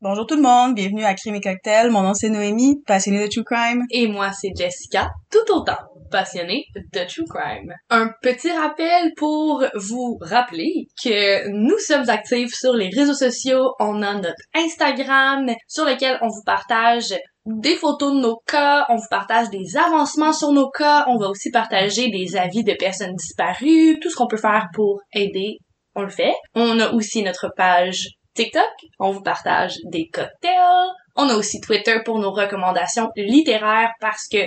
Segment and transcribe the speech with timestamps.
[0.00, 1.90] Bonjour tout le monde, bienvenue à Crime et Cocktail.
[1.90, 3.82] Mon nom c'est Noémie, passionnée de True Crime.
[3.90, 5.74] Et moi, c'est Jessica, tout autant
[6.08, 7.74] passionnée de True Crime.
[7.90, 13.74] Un petit rappel pour vous rappeler que nous sommes actifs sur les réseaux sociaux.
[13.80, 17.12] On a notre Instagram sur lequel on vous partage
[17.44, 21.26] des photos de nos cas, on vous partage des avancements sur nos cas, on va
[21.26, 25.58] aussi partager des avis de personnes disparues, tout ce qu'on peut faire pour aider,
[25.96, 26.34] on le fait.
[26.54, 28.70] On a aussi notre page TikTok,
[29.00, 34.38] on vous partage des cocktails, on a aussi Twitter pour nos recommandations littéraires parce que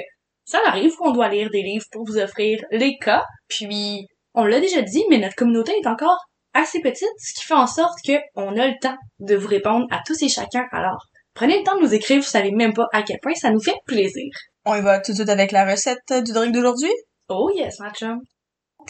[0.45, 4.61] ça arrive qu'on doit lire des livres pour vous offrir les cas, puis on l'a
[4.61, 6.17] déjà dit, mais notre communauté est encore
[6.53, 9.87] assez petite, ce qui fait en sorte que on a le temps de vous répondre
[9.91, 10.65] à tous et chacun.
[10.71, 13.51] Alors, prenez le temps de nous écrire, vous savez même pas à quel point ça
[13.51, 14.31] nous fait plaisir.
[14.63, 16.93] On y va tout de suite avec la recette du drink d'aujourd'hui?
[17.27, 18.21] Oh yes, ma chum.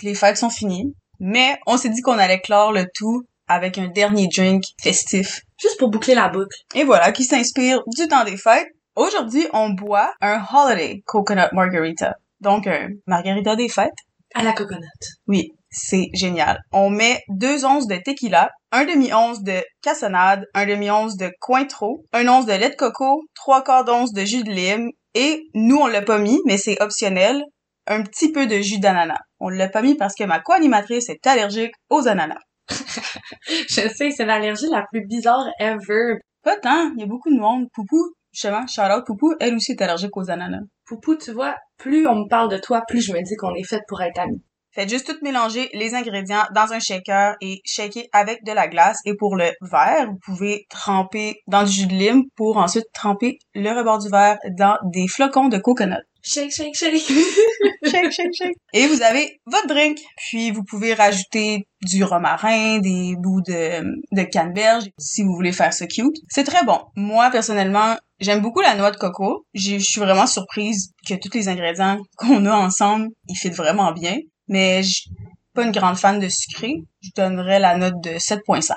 [0.04, 3.88] Les fêtes sont finies, mais on s'est dit qu'on allait clore le tout avec un
[3.88, 5.42] dernier drink festif.
[5.60, 6.58] Juste pour boucler la boucle.
[6.76, 8.68] Et voilà, qui s'inspire du temps des fêtes.
[8.96, 12.14] Aujourd'hui, on boit un Holiday Coconut Margarita.
[12.40, 13.92] Donc, un margarita des fêtes.
[14.34, 14.88] À la coconut.
[15.28, 16.60] Oui, c'est génial.
[16.72, 22.28] On met deux onces de tequila, un demi-once de cassonade, un demi-once de cointreau, un
[22.28, 25.88] once de lait de coco, trois quarts d'once de jus de lime, et nous, on
[25.88, 27.44] l'a pas mis, mais c'est optionnel,
[27.88, 29.20] un petit peu de jus d'ananas.
[29.40, 32.40] On l'a pas mis parce que ma co-animatrice est allergique aux ananas.
[33.48, 36.20] Je sais, c'est l'allergie la plus bizarre ever.
[36.44, 37.68] Pas tant, il y a beaucoup de monde.
[37.74, 40.64] Poupou, justement, shout out Poupou, elle aussi est allergique aux ananas.
[40.86, 43.68] Poupou, tu vois, plus on me parle de toi, plus je me dis qu'on est
[43.68, 44.44] fait pour être amis.
[44.74, 49.00] Faites juste tout mélanger les ingrédients dans un shaker et shaker avec de la glace.
[49.04, 53.38] Et pour le verre, vous pouvez tremper dans du jus de lime pour ensuite tremper
[53.54, 55.96] le rebord du verre dans des flocons de coconut.
[56.24, 57.02] Shake, shake, shake.
[57.84, 58.58] shake, shake, shake.
[58.74, 60.00] Et vous avez votre drink.
[60.18, 65.74] Puis vous pouvez rajouter du romarin, des bouts de, de canneberge, si vous voulez faire
[65.74, 66.16] ça cute.
[66.30, 66.80] C'est très bon.
[66.96, 69.46] Moi, personnellement, j'aime beaucoup la noix de coco.
[69.54, 74.18] Je suis vraiment surprise que tous les ingrédients qu'on a ensemble, ils fit vraiment bien.
[74.48, 75.12] Mais je suis
[75.54, 76.76] pas une grande fan de sucré.
[77.02, 78.74] Je donnerais la note de 7.5.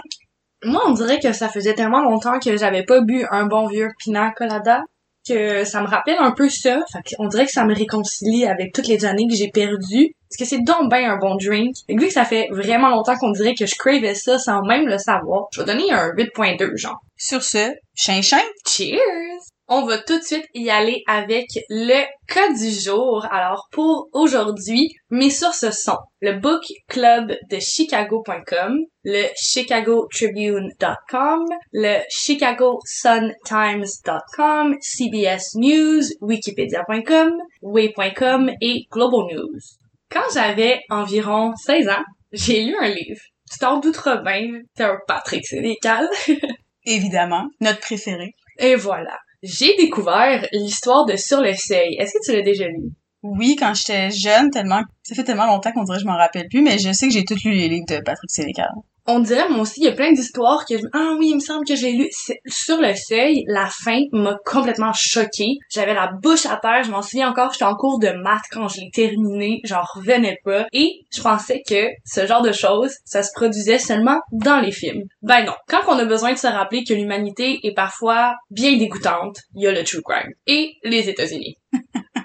[0.65, 3.91] Moi, on dirait que ça faisait tellement longtemps que j'avais pas bu un bon vieux
[3.99, 4.81] pina colada
[5.27, 6.81] que ça me rappelle un peu ça.
[6.93, 10.15] Fait on dirait que ça me réconcilie avec toutes les années que j'ai perdues.
[10.29, 11.77] Parce que c'est donc bien un bon drink.
[11.89, 14.87] Et vu que ça fait vraiment longtemps qu'on dirait que je cravais ça sans même
[14.87, 17.01] le savoir, je vais donner un 8.2 genre.
[17.17, 18.41] Sur ce, chin chin.
[18.67, 19.54] Cheers!
[19.67, 23.27] On va tout de suite y aller avec le cas du jour.
[23.31, 34.77] Alors pour aujourd'hui, mes sources sont le Book Club de Chicago.com, le ChicagoTribune.com, le ChicagoSunTimes.com,
[34.83, 37.33] CBS News, Wikipedia.com,
[37.63, 39.61] Way.com et Global News.
[40.11, 43.23] Quand j'avais environ 16 ans, j'ai lu un livre.
[43.51, 46.07] Tu t'en douteras bien, c'est un Patrick Sénécal.
[46.85, 48.35] Évidemment, notre préféré.
[48.59, 51.97] Et voilà j'ai découvert l'histoire de Sur le seuil.
[51.99, 52.91] Est-ce que tu l'as déjà lu?
[53.23, 56.49] Oui, quand j'étais jeune, tellement, ça fait tellement longtemps qu'on dirait que je m'en rappelle
[56.49, 58.71] plus, mais je sais que j'ai tout lu les livres de Patrick Sénécal
[59.07, 60.85] on dirait moi aussi il y a plein d'histoires que je...
[60.93, 62.09] ah oui il me semble que j'ai lu.
[62.47, 65.59] Sur le seuil la fin m'a complètement choquée.
[65.71, 68.69] J'avais la bouche à terre je m'en souviens encore j'étais en cours de maths quand
[68.69, 70.67] je l'ai terminé j'en revenais pas.
[70.73, 75.03] Et je pensais que ce genre de choses ça se produisait seulement dans les films.
[75.23, 75.55] Ben non.
[75.69, 79.67] Quand on a besoin de se rappeler que l'humanité est parfois bien dégoûtante il y
[79.67, 80.33] a le true crime.
[80.47, 81.57] Et les États-Unis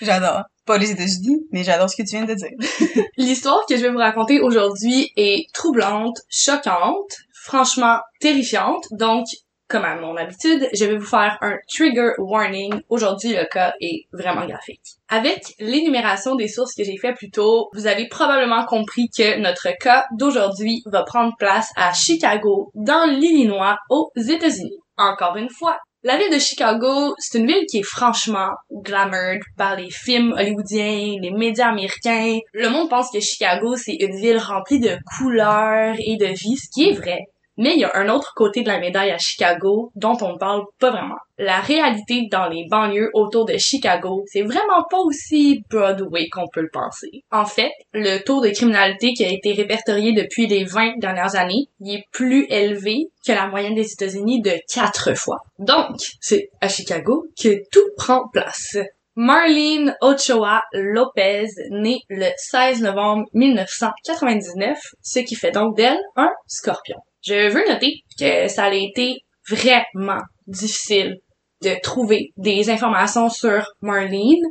[0.00, 0.42] J'adore.
[0.66, 3.04] Pas les États-Unis, mais j'adore ce que tu viens de dire.
[3.16, 8.86] L'histoire que je vais vous raconter aujourd'hui est troublante, choquante, franchement terrifiante.
[8.92, 9.26] Donc,
[9.68, 12.80] comme à mon habitude, je vais vous faire un trigger warning.
[12.88, 14.82] Aujourd'hui, le cas est vraiment graphique.
[15.08, 19.68] Avec l'énumération des sources que j'ai fait plus tôt, vous avez probablement compris que notre
[19.78, 24.78] cas d'aujourd'hui va prendre place à Chicago, dans l'Illinois, aux États-Unis.
[24.96, 29.74] Encore une fois, la ville de Chicago, c'est une ville qui est franchement glamoured par
[29.76, 32.38] les films hollywoodiens, les médias américains.
[32.52, 36.68] Le monde pense que Chicago, c'est une ville remplie de couleurs et de vie, ce
[36.70, 37.20] qui est vrai.
[37.56, 40.38] Mais il y a un autre côté de la médaille à Chicago dont on ne
[40.38, 41.16] parle pas vraiment.
[41.38, 46.62] La réalité dans les banlieues autour de Chicago, c'est vraiment pas aussi Broadway qu'on peut
[46.62, 47.10] le penser.
[47.30, 51.66] En fait, le taux de criminalité qui a été répertorié depuis les 20 dernières années,
[51.80, 55.38] il est plus élevé que la moyenne des États-Unis de 4 fois.
[55.58, 58.76] Donc, c'est à Chicago que tout prend place.
[59.16, 66.98] Marlene Ochoa Lopez, née le 16 novembre 1999, ce qui fait donc d'elle un scorpion.
[67.24, 71.16] Je veux noter que ça a été vraiment difficile
[71.62, 74.44] de trouver des informations sur Marlene.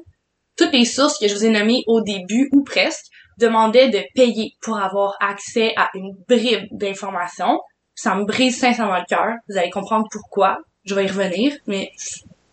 [0.57, 3.05] Toutes les sources que je vous ai nommées au début ou presque
[3.39, 7.59] demandaient de payer pour avoir accès à une bribe d'informations.
[7.95, 9.35] Ça me brise sincèrement le cœur.
[9.47, 10.57] Vous allez comprendre pourquoi.
[10.85, 11.91] Je vais y revenir, mais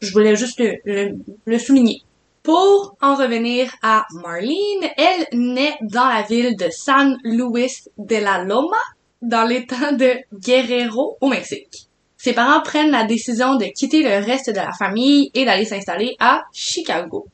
[0.01, 1.13] je voulais juste le,
[1.45, 2.03] le souligner.
[2.43, 8.45] Pour en revenir à Marlene, elle naît dans la ville de San Luis de la
[8.45, 8.79] Loma,
[9.23, 11.89] dans l'état de Guerrero, au Mexique.
[12.17, 16.17] Ses parents prennent la décision de quitter le reste de la famille et d'aller s'installer
[16.19, 17.27] à Chicago.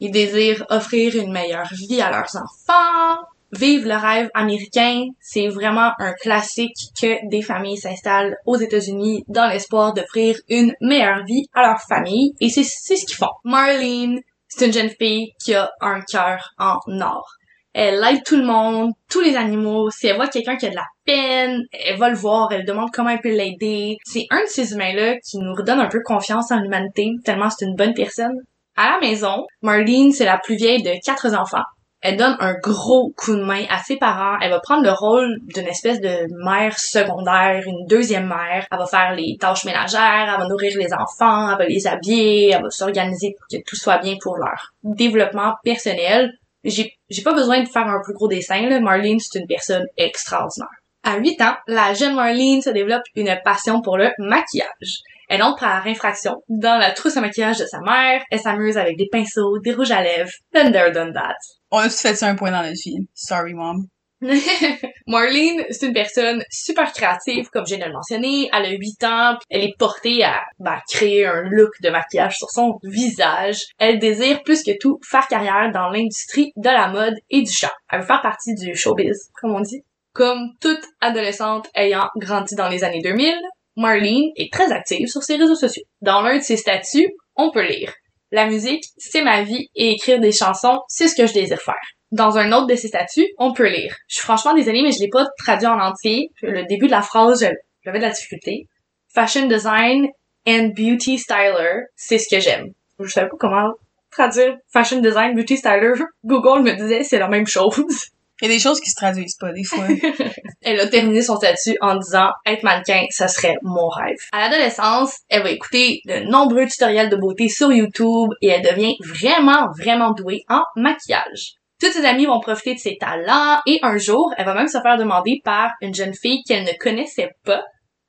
[0.00, 3.22] Ils désirent offrir une meilleure vie à leurs enfants,
[3.52, 5.04] vivre le rêve américain.
[5.20, 11.24] C'est vraiment un classique que des familles s'installent aux États-Unis dans l'espoir d'offrir une meilleure
[11.24, 12.34] vie à leur famille.
[12.40, 13.26] Et c'est ce qu'ils font.
[13.44, 14.20] Marlene
[14.54, 17.36] c'est une jeune fille qui a un cœur en or.
[17.74, 19.90] Elle aide tout le monde, tous les animaux.
[19.90, 22.90] Si elle voit quelqu'un qui a de la peine, elle va le voir, elle demande
[22.92, 23.96] comment elle peut l'aider.
[24.04, 27.64] C'est un de ces humains-là qui nous redonne un peu confiance en l'humanité, tellement c'est
[27.64, 28.36] une bonne personne.
[28.76, 31.64] À la maison, Marlene, c'est la plus vieille de quatre enfants
[32.02, 34.36] elle donne un gros coup de main à ses parents.
[34.42, 38.66] Elle va prendre le rôle d'une espèce de mère secondaire, une deuxième mère.
[38.70, 42.50] Elle va faire les tâches ménagères, elle va nourrir les enfants, elle va les habiller,
[42.50, 46.32] elle va s'organiser pour que tout soit bien pour leur développement personnel.
[46.64, 48.80] J'ai, j'ai pas besoin de faire un plus gros dessin, là.
[48.80, 50.68] Marlene, c'est une personne extraordinaire.
[51.04, 55.02] À 8 ans, la jeune Marlene se développe une passion pour le maquillage.
[55.28, 58.22] Elle entre par infraction dans la trousse à maquillage de sa mère.
[58.30, 60.30] Elle s'amuse avec des pinceaux, des rouges à lèvres.
[60.52, 61.36] Then there, done that.
[61.70, 62.98] On a tous fait ça un point dans notre vie?
[63.14, 63.86] Sorry, mom.
[65.08, 68.48] Marlene, c'est une personne super créative, comme je viens de le mentionner.
[68.52, 72.48] Elle a 8 ans, elle est portée à bah, créer un look de maquillage sur
[72.50, 73.64] son visage.
[73.78, 77.68] Elle désire plus que tout faire carrière dans l'industrie de la mode et du chant.
[77.90, 79.82] Elle veut faire partie du showbiz, comme on dit.
[80.14, 83.34] Comme toute adolescente ayant grandi dans les années 2000,
[83.76, 85.84] Marlene est très active sur ses réseaux sociaux.
[86.00, 87.92] Dans l'un de ses statuts, on peut lire
[88.30, 91.74] La musique, c'est ma vie et écrire des chansons, c'est ce que je désire faire.
[92.12, 93.96] Dans un autre de ses statuts, on peut lire.
[94.06, 96.28] Je suis franchement désolée, mais je l'ai pas traduit en entier.
[96.42, 97.48] Le début de la phrase,
[97.84, 98.68] j'avais de la difficulté.
[99.14, 100.08] Fashion design
[100.46, 102.66] and beauty styler, c'est ce que j'aime.
[103.00, 103.72] Je savais pas comment
[104.10, 105.94] traduire fashion design, beauty styler.
[106.24, 108.10] Google me disait c'est la même chose.
[108.42, 109.86] Il y a des choses qui se traduisent pas, des fois.
[110.62, 114.18] elle a terminé son statut en disant être mannequin, ça serait mon rêve.
[114.32, 118.96] À l'adolescence, elle va écouter de nombreux tutoriels de beauté sur YouTube et elle devient
[119.00, 121.54] vraiment, vraiment douée en maquillage.
[121.82, 124.80] Toutes ses amies vont profiter de ses talents et un jour, elle va même se
[124.80, 127.64] faire demander par une jeune fille qu'elle ne connaissait pas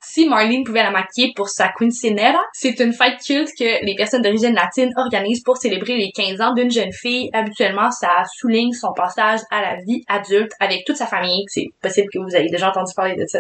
[0.06, 4.22] si Marlene pouvait la maquiller pour sa quinceanera, c'est une fête culte que les personnes
[4.22, 7.30] d'origine latine organisent pour célébrer les 15 ans d'une jeune fille.
[7.34, 11.46] Habituellement, ça souligne son passage à la vie adulte avec toute sa famille.
[11.48, 13.40] C'est possible que vous ayez déjà entendu parler de ça.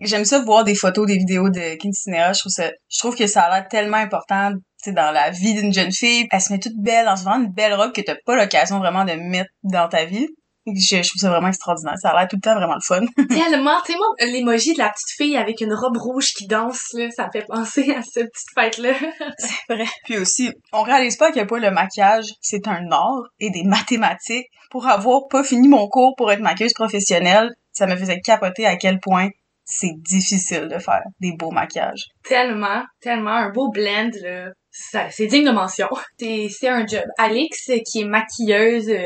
[0.00, 2.32] J'aime ça voir des photos, des vidéos de quinceanera.
[2.32, 5.54] Je trouve ça, je trouve que ça a l'air tellement important c'est dans la vie
[5.54, 8.00] d'une jeune fille, elle se met toute belle en se vendant une belle robe que
[8.00, 10.28] t'as pas l'occasion vraiment de mettre dans ta vie.
[10.66, 11.94] Je, je, trouve ça vraiment extraordinaire.
[12.00, 13.00] Ça a l'air tout le temps vraiment le fun.
[13.28, 13.80] Tellement.
[13.84, 17.10] Tu sais, moi, l'emoji de la petite fille avec une robe rouge qui danse, là,
[17.10, 18.92] ça me fait penser à cette petite fête-là.
[19.38, 19.86] c'est vrai.
[20.04, 23.64] Puis aussi, on réalise pas à quel point le maquillage, c'est un art et des
[23.64, 24.46] mathématiques.
[24.70, 28.76] Pour avoir pas fini mon cours pour être maquilleuse professionnelle, ça me faisait capoter à
[28.76, 29.30] quel point
[29.64, 32.06] c'est difficile de faire des beaux maquillages.
[32.24, 33.30] Tellement, tellement.
[33.30, 34.50] Un beau blend, là.
[34.70, 35.88] C'est digne de mention.
[36.18, 37.04] C'est un job.
[37.18, 39.04] Alex, qui est maquilleuse, euh,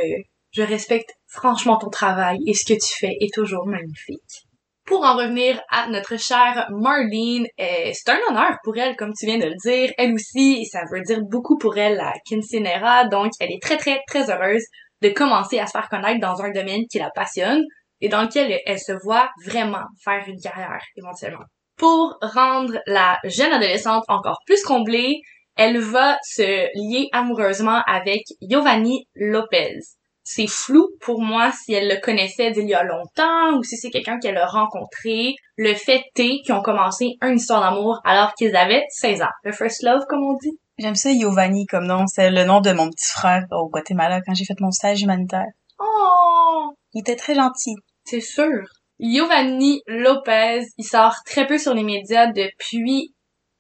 [0.53, 4.45] je respecte franchement ton travail et ce que tu fais est toujours magnifique.
[4.85, 9.25] Pour en revenir à notre chère Marlene, euh, c'est un honneur pour elle, comme tu
[9.25, 9.93] viens de le dire.
[9.97, 14.03] Elle aussi, ça veut dire beaucoup pour elle, la quinceanera, donc elle est très très
[14.07, 14.65] très heureuse
[15.01, 17.63] de commencer à se faire connaître dans un domaine qui la passionne
[18.03, 21.45] et dans lequel elle se voit vraiment faire une carrière éventuellement.
[21.79, 25.23] Pour rendre la jeune adolescente encore plus comblée,
[25.57, 29.81] elle va se lier amoureusement avec Giovanni Lopez
[30.25, 33.91] c'est flou pour moi si elle le connaissait d'il y a longtemps ou si c'est
[33.91, 35.35] quelqu'un qu'elle a rencontré.
[35.57, 39.35] Le fait est qu'ils ont commencé une histoire d'amour alors qu'ils avaient 16 ans.
[39.45, 40.59] Le first love, comme on dit.
[40.79, 42.07] J'aime ça Giovanni comme nom.
[42.07, 45.47] C'est le nom de mon petit frère au Guatemala quand j'ai fait mon stage humanitaire.
[45.79, 46.73] Oh!
[46.95, 47.77] Il était très gentil.
[48.05, 48.65] C'est sûr.
[48.99, 53.14] Giovanni Lopez, il sort très peu sur les médias depuis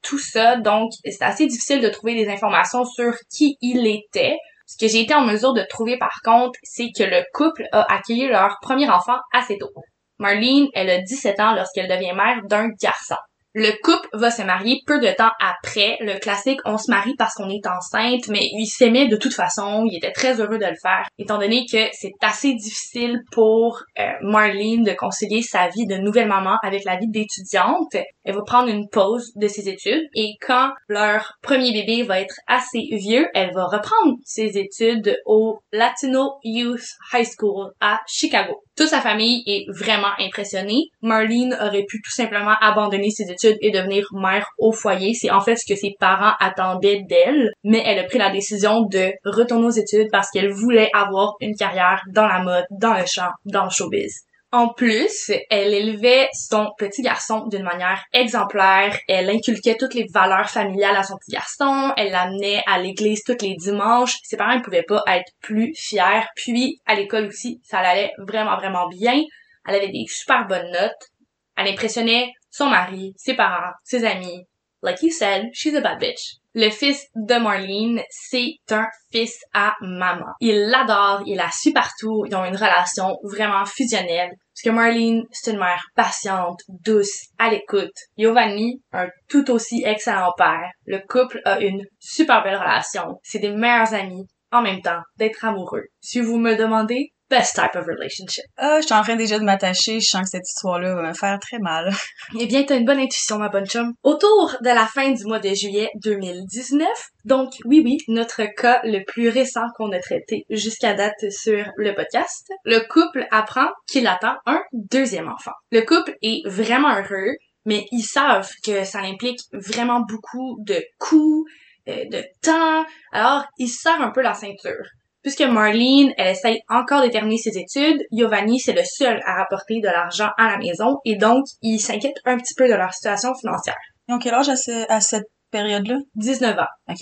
[0.05, 4.37] tout ça, donc c'est assez difficile de trouver des informations sur qui il était.
[4.67, 7.93] Ce que j'ai été en mesure de trouver par contre, c'est que le couple a
[7.93, 9.71] accueilli leur premier enfant assez tôt.
[10.19, 13.17] Marlene, elle a 17 ans lorsqu'elle devient mère d'un garçon.
[13.57, 15.97] Le couple va se marier peu de temps après.
[16.01, 19.85] Le classique, on se marie parce qu'on est enceinte, mais ils s'aimaient de toute façon.
[19.87, 24.11] Ils étaient très heureux de le faire, étant donné que c'est assez difficile pour euh,
[24.23, 27.95] Marlene de concilier sa vie de nouvelle maman avec la vie d'étudiante.
[28.25, 32.35] Elle va prendre une pause de ses études et quand leur premier bébé va être
[32.49, 38.64] assez vieux, elle va reprendre ses études au Latino Youth High School à Chicago.
[38.77, 40.89] Toute sa famille est vraiment impressionnée.
[41.01, 45.15] Marlene aurait pu tout simplement abandonner ses études et devenir mère au foyer.
[45.15, 48.83] C'est en fait ce que ses parents attendaient d'elle, mais elle a pris la décision
[48.83, 53.05] de retourner aux études parce qu'elle voulait avoir une carrière dans la mode, dans le
[53.07, 54.25] chant, dans le showbiz.
[54.55, 58.97] En plus, elle élevait son petit garçon d'une manière exemplaire.
[59.09, 61.93] Elle inculquait toutes les valeurs familiales à son petit garçon.
[61.97, 64.19] Elle l'amenait à l'église tous les dimanches.
[64.23, 66.23] Ses parents ne pouvaient pas être plus fiers.
[66.37, 69.21] Puis, à l'école aussi, ça allait vraiment, vraiment bien.
[69.67, 71.11] Elle avait des super bonnes notes.
[71.57, 74.47] Elle impressionnait son mari, ses parents, ses amis.
[74.85, 76.37] Like you said, she's a bad bitch.
[76.57, 80.27] Le fils de Marlene, c'est un fils à maman.
[80.39, 84.31] Il l'adore, il la suit partout, ils ont une relation vraiment fusionnelle.
[84.31, 87.97] Parce que Marlene, c'est une mère patiente, douce, à l'écoute.
[88.17, 90.71] Giovanni, un tout aussi excellent père.
[90.87, 93.19] Le couple a une super belle relation.
[93.25, 95.87] C'est des meilleurs amis, en même temps, d'être amoureux.
[96.01, 98.45] Si vous me demandez, best type of relationship.
[98.57, 101.15] Ah, je suis en train déjà de m'attacher, je sens que cette histoire-là va me
[101.15, 101.91] faire très mal.
[102.39, 103.93] Eh bien, t'as une bonne intuition, ma bonne chum.
[104.03, 106.89] Autour de la fin du mois de juillet 2019,
[107.25, 111.95] donc oui, oui, notre cas le plus récent qu'on a traité jusqu'à date sur le
[111.95, 115.53] podcast, le couple apprend qu'il attend un deuxième enfant.
[115.71, 117.35] Le couple est vraiment heureux,
[117.67, 121.45] mais ils savent que ça implique vraiment beaucoup de coûts,
[121.89, 124.87] euh, de temps, alors ils serrent un peu la ceinture.
[125.25, 129.81] Puisque Marlene, elle essaye encore de terminer ses études, Giovanni, c'est le seul à rapporter
[129.81, 133.35] de l'argent à la maison et donc il s'inquiète un petit peu de leur situation
[133.35, 133.75] financière.
[134.07, 135.97] Ils ont quel âge à, ce- à cette période-là?
[136.15, 136.67] 19 ans.
[136.89, 136.99] Ok,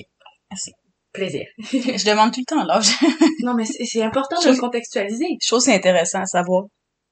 [0.51, 0.71] merci.
[1.13, 1.43] Plaisir.
[1.59, 2.93] je demande tout le temps l'âge.
[3.43, 5.27] non, mais c'est important de le contextualiser.
[5.43, 6.65] je trouve c'est intéressant à savoir.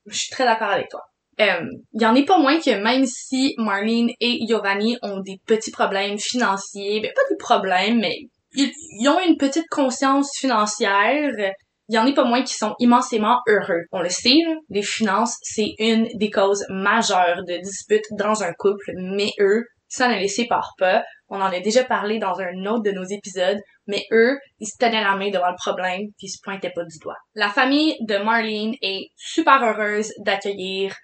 [0.06, 1.00] Je suis très d'accord avec toi.
[1.40, 1.64] Euh,
[1.94, 5.70] Il y en est pas moins que même si Marlene et Giovanni ont des petits
[5.72, 8.14] problèmes financiers, ben pas des problèmes, mais
[8.52, 11.30] ils, ont une petite conscience financière,
[11.88, 13.82] il y en est pas moins qui sont immensément heureux.
[13.92, 14.38] On le sait,
[14.68, 20.08] les finances, c'est une des causes majeures de disputes dans un couple, mais eux, ça
[20.08, 21.02] ne les sépare pas.
[21.28, 24.76] On en a déjà parlé dans un autre de nos épisodes, mais eux, ils se
[24.78, 27.16] tenaient la main devant le problème, puis ils se pointaient pas du doigt.
[27.34, 30.94] La famille de Marlene est super heureuse d'accueillir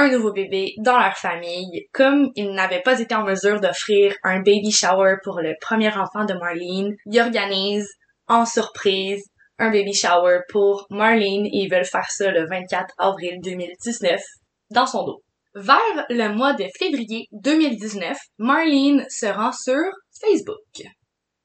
[0.00, 1.86] un nouveau bébé dans leur famille.
[1.92, 6.24] Comme ils n'avaient pas été en mesure d'offrir un baby shower pour le premier enfant
[6.24, 7.92] de Marlene, ils organisent
[8.26, 9.22] en surprise
[9.58, 14.18] un baby shower pour Marlene et ils veulent faire ça le 24 avril 2019
[14.70, 15.22] dans son dos.
[15.54, 19.84] Vers le mois de février 2019, Marlene se rend sur
[20.18, 20.56] Facebook.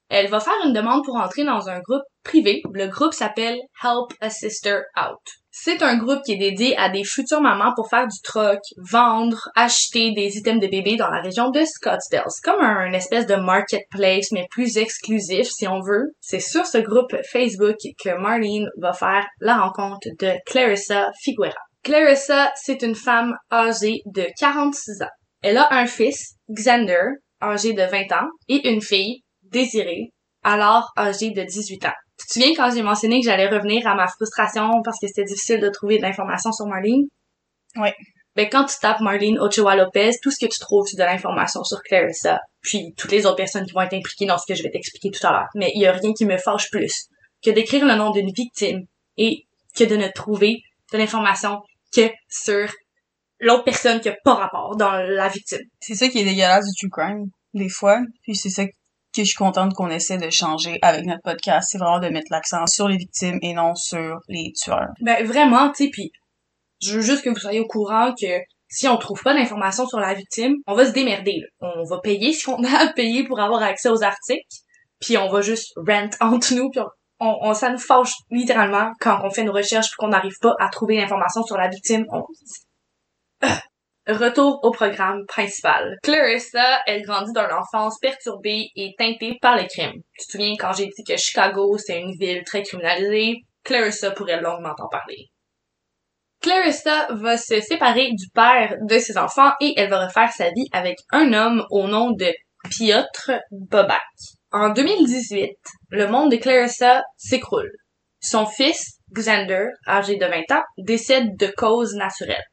[0.09, 2.62] Elle va faire une demande pour entrer dans un groupe privé.
[2.74, 5.19] Le groupe s'appelle Help a Sister Out.
[5.57, 8.59] C'est un groupe qui est dédié à des futures mamans pour faire du troc,
[8.91, 12.25] vendre, acheter des items de bébé dans la région de Scottsdale.
[12.27, 16.13] C'est comme un, espèce de marketplace, mais plus exclusif, si on veut.
[16.19, 21.53] C'est sur ce groupe Facebook que Marlene va faire la rencontre de Clarissa Figuera.
[21.83, 25.15] Clarissa, c'est une femme âgée de 46 ans.
[25.41, 27.05] Elle a un fils, Xander,
[27.41, 29.21] âgé de 20 ans, et une fille,
[29.51, 30.11] Désirée,
[30.43, 31.93] alors âgée de 18 ans.
[32.17, 35.23] Tu te souviens quand j'ai mentionné que j'allais revenir à ma frustration parce que c'était
[35.23, 37.07] difficile de trouver de l'information sur Marlene?
[37.77, 37.89] Oui.
[38.35, 41.63] Ben, quand tu tapes Marlene Ochoa Lopez, tout ce que tu trouves, c'est de l'information
[41.63, 44.63] sur Clarissa, puis toutes les autres personnes qui vont être impliquées dans ce que je
[44.63, 45.47] vais t'expliquer tout à l'heure.
[45.55, 47.07] Mais il y a rien qui me fâche plus
[47.43, 48.81] que d'écrire le nom d'une victime
[49.17, 50.61] et que de ne trouver
[50.91, 51.61] de l'information
[51.93, 52.69] que sur
[53.39, 55.61] l'autre personne qui a pas rapport dans la victime.
[55.79, 58.01] C'est ça qui est dégueulasse du true crime, des fois.
[58.23, 58.63] Puis c'est ça
[59.15, 61.69] que je suis contente qu'on essaie de changer avec notre podcast.
[61.72, 64.89] C'est vraiment de mettre l'accent sur les victimes et non sur les tueurs.
[65.01, 66.12] Ben vraiment, tu sais, puis
[66.81, 68.27] je veux juste que vous soyez au courant que
[68.67, 71.39] si on trouve pas d'informations sur la victime, on va se démerder.
[71.39, 71.69] là.
[71.77, 74.45] On va payer ce qu'on a à payer pour avoir accès aux articles,
[75.00, 76.81] puis on va juste rent entre nous, puis
[77.19, 80.53] on, on, ça nous fâche littéralement quand on fait nos recherches puis qu'on n'arrive pas
[80.60, 82.05] à trouver l'information sur la victime.
[84.07, 85.97] Retour au programme principal.
[86.03, 90.00] Clarissa, elle grandit dans une enfance perturbée et teintée par les crimes.
[90.19, 93.41] Tu te souviens quand j'ai dit que Chicago, c'est une ville très criminalisée?
[93.63, 95.31] Clarissa pourrait longuement t'en parler.
[96.39, 100.67] Clarissa va se séparer du père de ses enfants et elle va refaire sa vie
[100.71, 102.31] avec un homme au nom de
[102.69, 104.01] Piotr Bobak.
[104.51, 105.50] En 2018,
[105.89, 107.71] le monde de Clarissa s'écroule.
[108.21, 112.43] Son fils, Xander, âgé de 20 ans, décède de cause naturelle.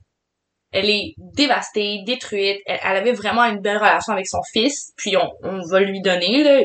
[0.72, 2.60] Elle est dévastée, détruite.
[2.66, 6.62] Elle, avait vraiment une belle relation avec son fils, puis on, va lui donner, là,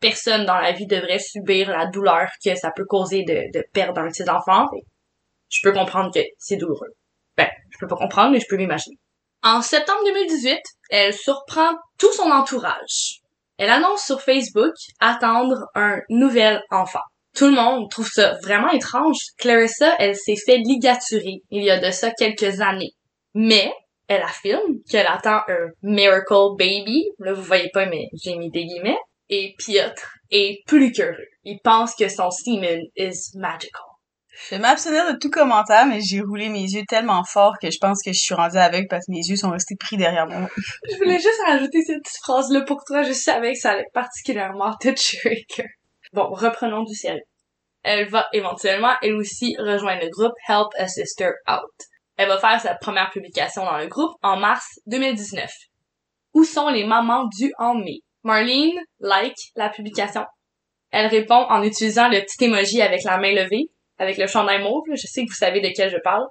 [0.00, 4.08] personne dans la vie devrait subir la douleur que ça peut causer de, perdre un
[4.08, 4.66] de ses enfants.
[5.50, 6.94] Je peux comprendre que c'est douloureux.
[7.36, 8.96] Ben, je peux pas comprendre, mais je peux m'imaginer.
[9.42, 10.58] En septembre 2018,
[10.90, 13.20] elle surprend tout son entourage.
[13.56, 17.02] Elle annonce sur Facebook attendre un nouvel enfant.
[17.36, 19.16] Tout le monde trouve ça vraiment étrange.
[19.36, 22.92] Clarissa, elle s'est fait ligaturer il y a de ça quelques années.
[23.40, 23.72] Mais,
[24.08, 27.04] elle affirme qu'elle attend un miracle baby.
[27.20, 28.98] Là, vous voyez pas, mais j'ai mis des guillemets.
[29.28, 30.02] Et Piotr
[30.32, 31.28] est plus qu'heureux.
[31.44, 33.84] Il pense que son semen is magical.
[34.32, 37.78] Je vais m'abstenir de tout commentaire, mais j'ai roulé mes yeux tellement fort que je
[37.78, 40.48] pense que je suis rendue avec parce que mes yeux sont restés pris derrière moi.
[40.90, 43.04] Je voulais juste rajouter cette petite phrase-là pour toi.
[43.04, 44.88] Je savais que ça allait particulièrement te.
[46.12, 47.22] Bon, reprenons du sérieux.
[47.84, 51.86] Elle va éventuellement, elle aussi, rejoindre le groupe Help a Sister Out.
[52.18, 55.48] Elle va faire sa première publication dans le groupe en mars 2019.
[56.34, 58.00] Où sont les mamans dues en mai?
[58.24, 60.24] Marlene like la publication.
[60.90, 64.82] Elle répond en utilisant le petit emoji avec la main levée, avec le chandail mauve.
[64.92, 66.24] Je sais que vous savez de quel je parle.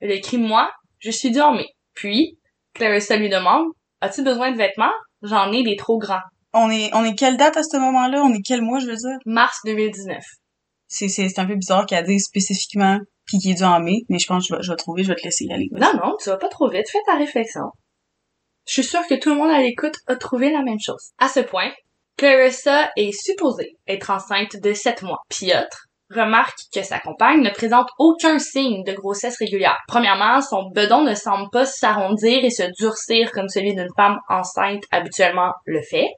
[0.00, 1.66] Elle écrit moi, je suis due en mai.
[1.94, 2.38] Puis,
[2.72, 3.66] Clarissa lui demande,
[4.00, 4.92] as-tu besoin de vêtements?
[5.22, 6.22] J'en ai des trop grands.
[6.52, 8.22] On est, on est quelle date à ce moment-là?
[8.22, 9.18] On est quel mois, je veux dire?
[9.26, 10.22] Mars 2019.
[10.86, 12.98] C'est, c'est, c'est un peu bizarre qu'elle dise spécifiquement
[13.38, 15.68] qui est en mai, mais je pense je vais, trouver, je vais te laisser aller.
[15.72, 16.88] Non, non, tu vas pas trop vite.
[16.90, 17.64] Fais ta réflexion.
[18.66, 21.10] Je suis sûre que tout le monde à l'écoute a trouvé la même chose.
[21.18, 21.70] À ce point,
[22.16, 25.18] Clarissa est supposée être enceinte de 7 mois.
[25.28, 25.76] Piotr
[26.14, 29.78] remarque que sa compagne ne présente aucun signe de grossesse régulière.
[29.88, 34.84] Premièrement, son bedon ne semble pas s'arrondir et se durcir comme celui d'une femme enceinte
[34.90, 36.08] habituellement le fait.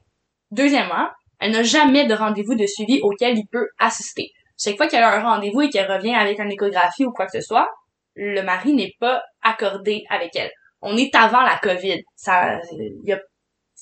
[0.51, 1.09] Deuxièmement,
[1.41, 4.31] elle n'a jamais de rendez-vous de suivi auquel il peut assister.
[4.59, 7.41] Chaque fois qu'elle a un rendez-vous et qu'elle revient avec une échographie ou quoi que
[7.41, 7.69] ce soit,
[8.15, 10.51] le mari n'est pas accordé avec elle.
[10.81, 12.01] On est avant la COVID.
[12.15, 13.19] Ça, c'est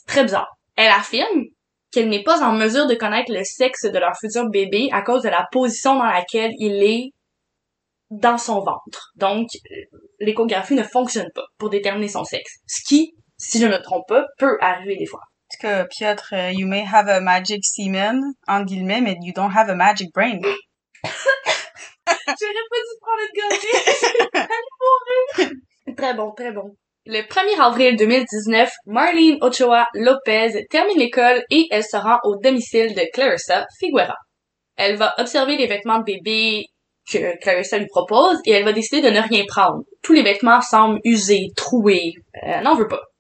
[0.07, 0.49] très bizarre.
[0.76, 1.43] Elle affirme
[1.91, 5.23] qu'elle n'est pas en mesure de connaître le sexe de leur futur bébé à cause
[5.23, 7.11] de la position dans laquelle il est
[8.11, 9.12] dans son ventre.
[9.17, 9.49] Donc,
[10.21, 12.61] l'échographie ne fonctionne pas pour déterminer son sexe.
[12.67, 15.21] Ce qui, si je ne me trompe pas, peut arriver des fois.
[15.62, 19.69] Cas, Piotr, uh, you may have a magic semen, en guillemets, mais you don't have
[19.69, 20.40] a magic brain.
[21.04, 23.78] J'aurais pas dû prendre le gorgée.
[25.97, 26.75] très bon, très bon.
[27.07, 32.97] Le 1er avril 2019, Marlene Ochoa Lopez termine l'école et elle se rend au domicile
[32.97, 34.16] de Clarissa Figuera.
[34.76, 36.64] Elle va observer les vêtements de bébé
[37.09, 39.85] que Clarissa lui propose et elle va décider de ne rien prendre.
[40.03, 42.14] Tous les vêtements semblent usés, troués.
[42.33, 43.12] Elle n'en veut pas.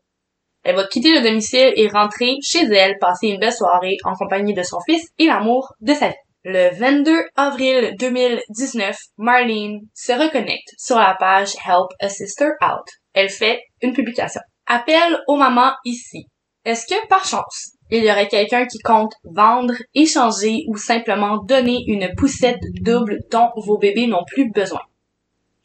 [0.64, 4.54] Elle va quitter le domicile et rentrer chez elle, passer une belle soirée en compagnie
[4.54, 6.14] de son fils et l'amour de sa vie.
[6.44, 12.86] Le 22 avril 2019, Marlene se reconnecte sur la page Help a Sister Out.
[13.12, 14.40] Elle fait une publication.
[14.66, 16.26] Appel aux mamans ici.
[16.64, 21.78] Est-ce que par chance, il y aurait quelqu'un qui compte vendre, échanger ou simplement donner
[21.86, 24.80] une poussette double dont vos bébés n'ont plus besoin?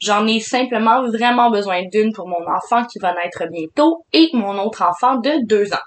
[0.00, 4.58] J'en ai simplement vraiment besoin d'une pour mon enfant qui va naître bientôt et mon
[4.58, 5.86] autre enfant de deux ans.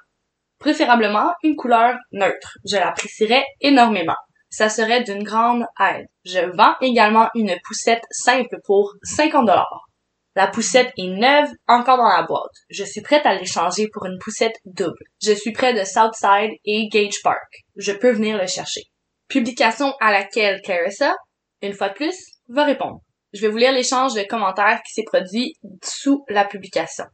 [0.60, 2.58] Préférablement une couleur neutre.
[2.70, 4.18] Je l'apprécierais énormément.
[4.50, 6.08] Ça serait d'une grande aide.
[6.26, 9.88] Je vends également une poussette simple pour 50 dollars.
[10.36, 12.52] La poussette est neuve, encore dans la boîte.
[12.70, 15.04] Je suis prête à l'échanger pour une poussette double.
[15.22, 17.64] Je suis près de Southside et Gage Park.
[17.76, 18.82] Je peux venir le chercher.
[19.30, 21.16] Publication à laquelle Clarissa,
[21.62, 22.18] une fois de plus,
[22.50, 23.00] va répondre.
[23.34, 27.06] Je vais vous lire l'échange de commentaires qui s'est produit sous la publication.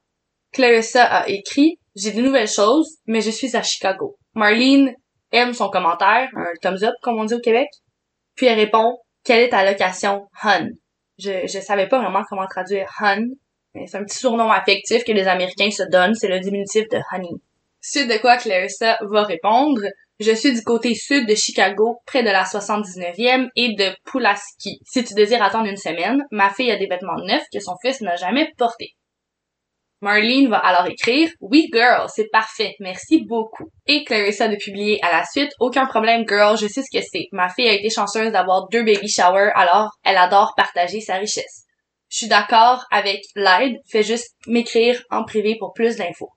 [0.52, 4.18] Clarissa a écrit J'ai de nouvelles choses, mais je suis à Chicago.
[4.34, 4.94] Marlene
[5.32, 7.68] aime son commentaire, un thumbs up comme on dit au Québec.
[8.36, 10.70] Puis elle répond Quelle est ta location, Hun?
[11.20, 13.26] Je, je savais pas vraiment comment traduire Hun.
[13.86, 17.30] C'est un petit surnom affectif que les Américains se donnent, c'est le diminutif de Honey.
[17.80, 19.82] Suite de quoi Clarissa va répondre
[20.20, 24.80] je suis du côté sud de Chicago, près de la 79e et de Pulaski.
[24.84, 28.02] Si tu désires attendre une semaine, ma fille a des vêtements neufs que son fils
[28.02, 28.96] n'a jamais portés.
[30.02, 33.72] Marlene va alors écrire Oui, girl, c'est parfait, merci beaucoup.
[33.88, 37.28] Et Clarissa de publier à la suite Aucun problème, girl, je sais ce que c'est.
[37.32, 41.66] Ma fille a été chanceuse d'avoir deux baby showers, alors elle adore partager sa richesse.
[42.10, 46.30] Je suis d'accord avec l'aide, fais juste m'écrire en privé pour plus d'infos.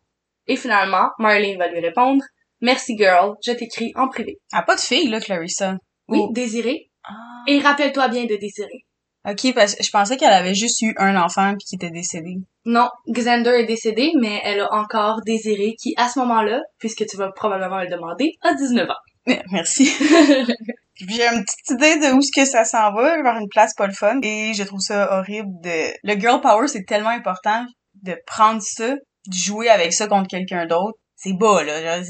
[0.47, 2.23] Et finalement, Marlene va lui répondre
[2.61, 4.38] Merci girl, je t'écris en privé.
[4.53, 5.77] Ah, pas de fille, là, Clarissa.
[6.09, 6.31] Oui, Oh.
[6.33, 6.90] Désiré.
[7.05, 7.12] Ah.
[7.46, 8.85] Et rappelle-toi bien de Désiré.
[9.29, 12.37] Ok, parce que je pensais qu'elle avait juste eu un enfant puis qui était décédé.
[12.64, 17.16] Non, Xander est décédé, mais elle a encore Désiré qui, à ce moment-là, puisque tu
[17.16, 19.35] vas probablement le demander, a 19 ans.
[19.53, 19.87] Merci.
[20.94, 23.87] J'ai une petite idée de où ce que ça s'en va, vers une place pas
[23.87, 24.20] le fun.
[24.23, 25.92] Et je trouve ça horrible de...
[26.03, 27.64] Le girl power, c'est tellement important
[28.03, 30.99] de prendre ça, de jouer avec ça contre quelqu'un d'autre.
[31.16, 32.01] C'est bas, là.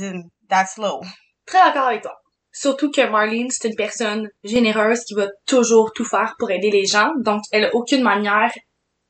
[0.51, 1.01] That's low.
[1.47, 2.17] Très d'accord avec toi.
[2.53, 6.85] Surtout que Marlene, c'est une personne généreuse qui va toujours tout faire pour aider les
[6.85, 8.53] gens, donc elle a aucune manière...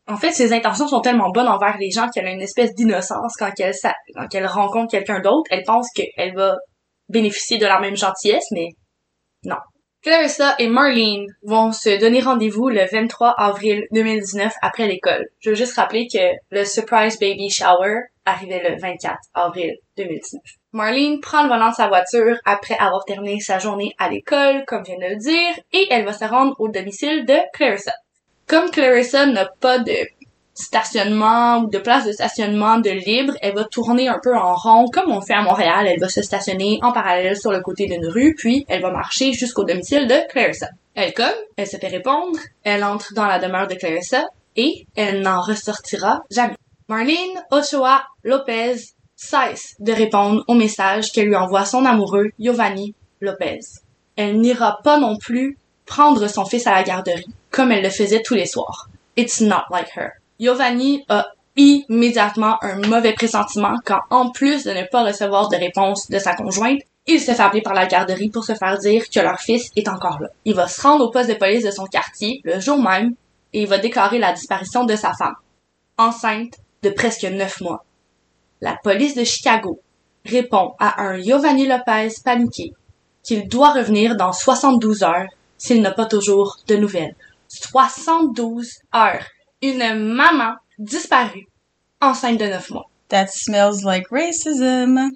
[0.06, 3.36] En fait, ses intentions sont tellement bonnes envers les gens qu'elle a une espèce d'innocence
[3.38, 3.74] quand elle,
[4.14, 5.48] quand elle rencontre quelqu'un d'autre.
[5.50, 6.56] Elle pense qu'elle va
[7.08, 8.70] bénéficier de la même gentillesse, mais
[9.44, 9.56] non.
[10.02, 15.26] Clarissa et Marlene vont se donner rendez-vous le 23 avril 2019 après l'école.
[15.40, 16.18] Je veux juste rappeler que
[16.50, 20.40] le surprise baby shower arrivait le 24 avril 2019.
[20.72, 24.84] Marlene prend le volant de sa voiture après avoir terminé sa journée à l'école, comme
[24.84, 27.92] je viens de le dire, et elle va se rendre au domicile de Clarissa.
[28.46, 29.92] Comme Clarissa n'a pas de
[30.54, 34.86] stationnement ou de place de stationnement de libre, elle va tourner un peu en rond
[34.92, 35.86] comme on fait à Montréal.
[35.88, 39.32] Elle va se stationner en parallèle sur le côté d'une rue, puis elle va marcher
[39.32, 40.68] jusqu'au domicile de Clarissa.
[40.94, 45.22] Elle cogne, elle se fait répondre, elle entre dans la demeure de Clarissa et elle
[45.22, 46.56] n'en ressortira jamais.
[46.88, 48.76] Marlene Ochoa Lopez
[49.20, 53.60] cesse de répondre au message que lui envoie son amoureux Giovanni Lopez.
[54.16, 58.22] Elle n'ira pas non plus prendre son fils à la garderie, comme elle le faisait
[58.22, 58.88] tous les soirs.
[59.16, 60.12] It's not like her.
[60.40, 66.08] Giovanni a immédiatement un mauvais pressentiment quand, en plus de ne pas recevoir de réponse
[66.08, 69.20] de sa conjointe, il se fait appeler par la garderie pour se faire dire que
[69.20, 70.28] leur fils est encore là.
[70.46, 73.14] Il va se rendre au poste de police de son quartier le jour même
[73.52, 75.34] et il va déclarer la disparition de sa femme,
[75.98, 77.84] enceinte de presque neuf mois.
[78.60, 79.80] La police de Chicago
[80.24, 82.72] répond à un Giovanni Lopez paniqué
[83.22, 87.16] qu'il doit revenir dans 72 heures s'il n'a pas toujours de nouvelles.
[87.48, 89.24] 72 heures
[89.62, 91.46] une maman disparue,
[92.00, 92.88] enceinte de neuf mois.
[93.08, 95.10] That smells like racism.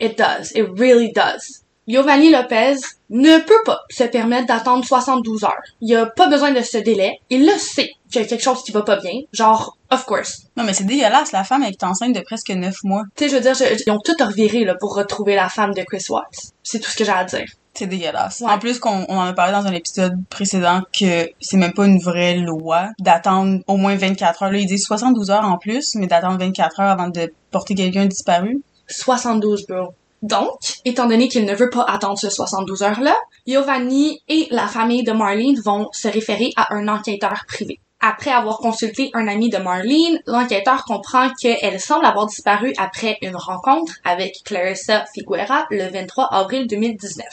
[0.00, 0.52] It does.
[0.54, 1.64] It really does.
[1.88, 2.76] Giovanni Lopez
[3.10, 5.52] ne peut pas se permettre d'attendre 72 heures.
[5.80, 7.20] Il a pas besoin de ce délai.
[7.30, 9.20] Il le sait qu'il y a quelque chose qui va pas bien.
[9.32, 10.42] Genre, of course.
[10.56, 13.04] Non, mais c'est dégueulasse, la femme est enceinte de presque neuf mois.
[13.14, 15.72] Tu sais, je veux dire, je- ils ont tout reviré, là, pour retrouver la femme
[15.74, 16.52] de Chris Watts.
[16.62, 17.46] C'est tout ce que j'ai à dire.
[17.74, 18.40] C'est dégueulasse.
[18.40, 18.50] Ouais.
[18.50, 21.84] En plus qu'on on en a parlé dans un épisode précédent que c'est même pas
[21.86, 24.50] une vraie loi d'attendre au moins 24 heures.
[24.50, 28.06] Là, ils disent 72 heures en plus, mais d'attendre 24 heures avant de porter quelqu'un
[28.06, 28.62] disparu.
[28.88, 29.92] 72, bro.
[30.22, 35.04] Donc, étant donné qu'il ne veut pas attendre ce 72 heures-là, Giovanni et la famille
[35.04, 37.80] de Marlene vont se référer à un enquêteur privé.
[38.00, 43.36] Après avoir consulté un ami de Marlene, l'enquêteur comprend qu'elle semble avoir disparu après une
[43.36, 47.24] rencontre avec Clarissa Figuera le 23 avril 2019.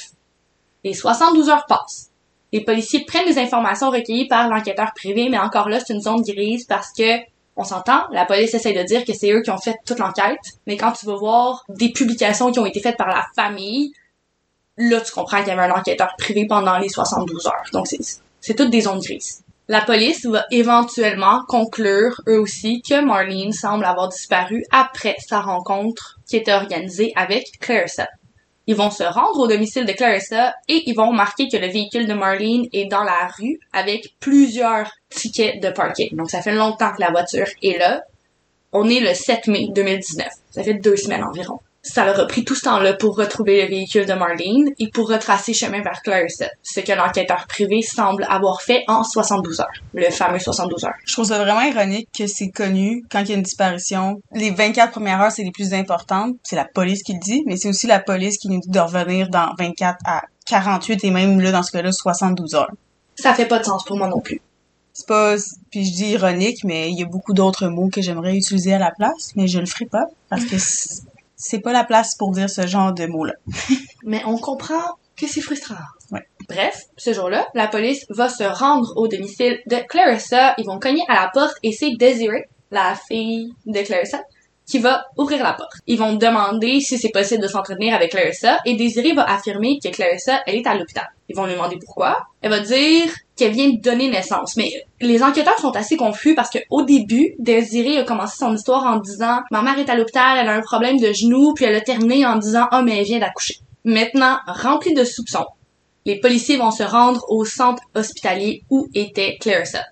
[0.83, 2.11] Les 72 heures passent.
[2.53, 6.21] Les policiers prennent les informations recueillies par l'enquêteur privé, mais encore là, c'est une zone
[6.21, 7.19] grise parce que
[7.55, 10.39] on s'entend, la police essaie de dire que c'est eux qui ont fait toute l'enquête,
[10.65, 13.93] mais quand tu vas voir des publications qui ont été faites par la famille,
[14.77, 17.63] là, tu comprends qu'il y avait un enquêteur privé pendant les 72 heures.
[17.71, 19.43] Donc, c'est, toutes des zones grises.
[19.67, 26.19] La police va éventuellement conclure, eux aussi, que Marlene semble avoir disparu après sa rencontre
[26.27, 28.07] qui était organisée avec Clarissa.
[28.67, 32.07] Ils vont se rendre au domicile de Clarissa et ils vont remarquer que le véhicule
[32.07, 36.15] de Marlene est dans la rue avec plusieurs tickets de parking.
[36.15, 38.03] Donc ça fait longtemps que la voiture est là.
[38.71, 40.27] On est le 7 mai 2019.
[40.51, 41.59] Ça fait deux semaines environ.
[41.85, 45.09] Ça leur a pris tout ce temps-là pour retrouver le véhicule de Marlene et pour
[45.09, 49.67] retracer chemin vers Clarissa, ce que l'enquêteur privé semble avoir fait en 72 heures.
[49.93, 50.93] Le fameux 72 heures.
[51.05, 54.21] Je trouve ça vraiment ironique que c'est connu quand il y a une disparition.
[54.31, 56.37] Les 24 premières heures, c'est les plus importantes.
[56.43, 58.79] C'est la police qui le dit, mais c'est aussi la police qui nous dit de
[58.79, 62.71] revenir dans 24 à 48 et même là, dans ce cas-là, 72 heures.
[63.15, 64.41] Ça fait pas de sens pour moi non plus.
[64.93, 65.35] C'est pas,
[65.69, 68.79] puis je dis ironique, mais il y a beaucoup d'autres mots que j'aimerais utiliser à
[68.79, 70.55] la place, mais je le ferai pas parce que
[71.43, 73.33] c'est- pas la place pour dire ce genre de mots-là.
[74.03, 74.83] Mais on comprend
[75.15, 75.75] que c'est frustrant.
[76.11, 76.25] Ouais.
[76.49, 80.55] Bref, ce jour-là, la police va se rendre au domicile de Clarissa.
[80.57, 84.21] Ils vont cogner à la porte et c'est Desiree, la fille de Clarissa,
[84.65, 85.73] qui va ouvrir la porte.
[85.87, 89.89] Ils vont demander si c'est possible de s'entretenir avec Clarissa et Desiree va affirmer que
[89.89, 91.07] Clarissa, elle est à l'hôpital.
[91.29, 92.27] Ils vont lui demander pourquoi.
[92.41, 94.55] Elle va dire qu'elle vient de donner naissance.
[94.55, 94.71] Mais
[95.01, 98.97] les enquêteurs sont assez confus parce que au début, Desiree a commencé son histoire en
[98.97, 101.81] disant «Ma mère est à l'hôpital, elle a un problème de genou», puis elle a
[101.81, 103.55] terminé en disant «Oh, mais elle vient d'accoucher».
[103.85, 105.45] Maintenant, rempli de soupçons,
[106.05, 109.83] les policiers vont se rendre au centre hospitalier où était Clarissa.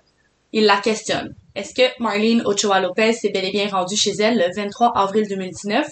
[0.52, 1.34] Ils la questionnent.
[1.54, 5.26] Est-ce que Marlene Ochoa Lopez s'est bel et bien rendue chez elle le 23 avril
[5.28, 5.86] 2019?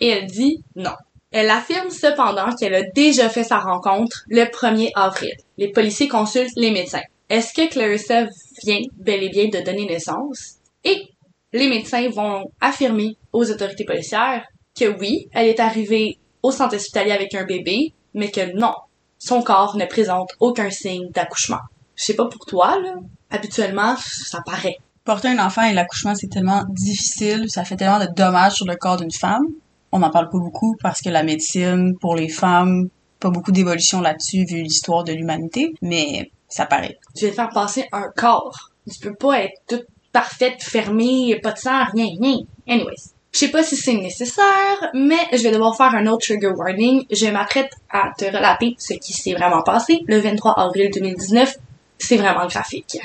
[0.00, 0.94] Et elle dit non.
[1.30, 5.32] Elle affirme cependant qu'elle a déjà fait sa rencontre le 1er avril.
[5.56, 7.02] Les policiers consultent les médecins.
[7.30, 8.26] Est-ce que Clarissa
[8.64, 10.56] vient bel et bien de donner naissance?
[10.84, 11.08] Et
[11.52, 14.44] les médecins vont affirmer aux autorités policières
[14.78, 18.74] que oui, elle est arrivée au centre hospitalier avec un bébé, mais que non,
[19.18, 21.60] son corps ne présente aucun signe d'accouchement.
[21.94, 22.96] Je sais pas pour toi, là.
[23.30, 24.76] Habituellement, ça paraît.
[25.04, 28.76] Porter un enfant et l'accouchement, c'est tellement difficile, ça fait tellement de dommages sur le
[28.76, 29.46] corps d'une femme.
[29.90, 32.88] On n'en parle pas beaucoup parce que la médecine, pour les femmes,
[33.18, 36.98] pas beaucoup d'évolution là-dessus vu l'histoire de l'humanité, mais ça paraît.
[37.16, 38.70] Tu de faire passer un corps.
[38.90, 42.38] Tu peux pas être toute parfaite, fermée, pas de sang, rien, rien.
[42.68, 43.12] Anyways.
[43.32, 47.06] Je sais pas si c'est nécessaire, mais je vais devoir faire un autre trigger warning.
[47.10, 51.56] Je m'apprête à te relater ce qui s'est vraiment passé le 23 avril 2019.
[51.98, 52.98] C'est vraiment graphique.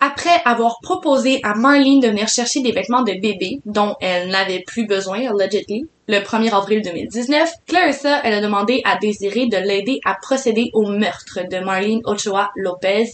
[0.00, 4.62] Après avoir proposé à Marlene de venir chercher des vêtements de bébé dont elle n'avait
[4.66, 10.00] plus besoin, allegedly, le 1er avril 2019, Clarissa, elle a demandé à Désiré de l'aider
[10.04, 13.06] à procéder au meurtre de Marlene Ochoa Lopez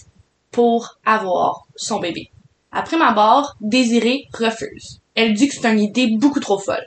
[0.50, 2.30] pour avoir son bébé.
[2.72, 5.00] Après ma barre, Désiré refuse.
[5.14, 6.86] Elle dit que c'est une idée beaucoup trop folle.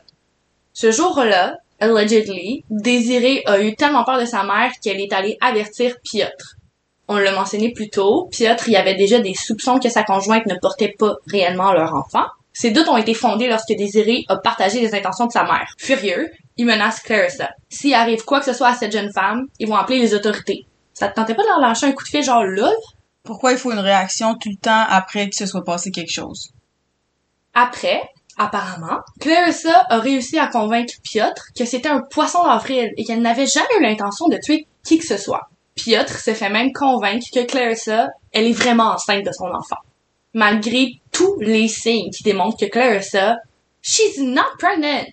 [0.73, 5.95] Ce jour-là, allegedly, Désiré a eu tellement peur de sa mère qu'elle est allée avertir
[6.03, 6.57] Piotr.
[7.07, 10.55] On l'a mentionné plus tôt, Piotr y avait déjà des soupçons que sa conjointe ne
[10.55, 12.25] portait pas réellement leur enfant.
[12.53, 15.73] Ces doutes ont été fondés lorsque Désiré a partagé les intentions de sa mère.
[15.77, 17.49] Furieux, il menace Clarissa.
[17.69, 20.65] S'il arrive quoi que ce soit à cette jeune femme, ils vont appeler les autorités.
[20.93, 22.71] Ça te tentait pas de leur lâcher un coup de fil genre là?
[23.23, 26.51] Pourquoi il faut une réaction tout le temps après que se soit passé quelque chose?
[27.53, 28.01] Après,
[28.37, 33.47] apparemment, Clarissa a réussi à convaincre Piotr que c'était un poisson d'avril et qu'elle n'avait
[33.47, 35.49] jamais eu l'intention de tuer qui que ce soit.
[35.75, 39.81] Piotr se fait même convaincre que Clarissa, elle est vraiment enceinte de son enfant.
[40.33, 43.37] Malgré tous les signes qui démontrent que Clarissa,
[43.81, 45.11] she's not pregnant.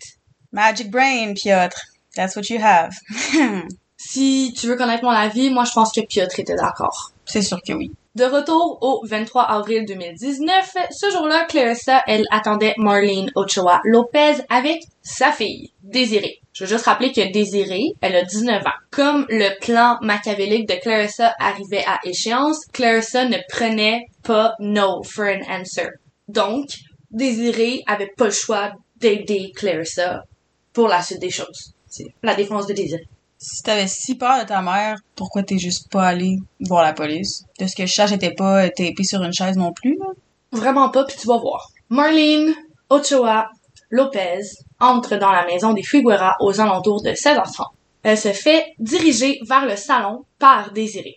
[0.52, 1.76] Magic brain, Piotr.
[2.14, 2.94] That's what you have.
[4.02, 7.12] Si tu veux connaître mon avis, moi je pense que Piotr était d'accord.
[7.26, 7.92] C'est sûr que oui.
[8.16, 14.82] De retour au 23 avril 2019, ce jour-là, Clarissa, elle attendait Marlene Ochoa Lopez avec
[15.00, 16.40] sa fille, Désirée.
[16.52, 18.70] Je veux juste rappeler que Désirée, elle a 19 ans.
[18.90, 25.26] Comme le plan machiavélique de Clarissa arrivait à échéance, Clarissa ne prenait pas no for
[25.26, 25.90] an answer.
[26.26, 26.66] Donc,
[27.12, 30.24] Désirée avait pas le choix d'aider Clarissa
[30.72, 31.74] pour la suite des choses.
[31.86, 33.06] C'est la défense de Désirée.
[33.42, 37.44] Si t'avais si peur de ta mère, pourquoi t'es juste pas allé voir la police?
[37.58, 40.08] De ce que je sache, t'étais pas tapé sur une chaise non plus, là?
[40.52, 41.70] Vraiment pas, puis tu vas voir.
[41.88, 42.54] Marlene
[42.90, 43.48] Ochoa
[43.88, 44.42] Lopez
[44.78, 47.64] entre dans la maison des Figueroa aux alentours de 16h30.
[48.02, 51.16] Elle se fait diriger vers le salon par Désiré.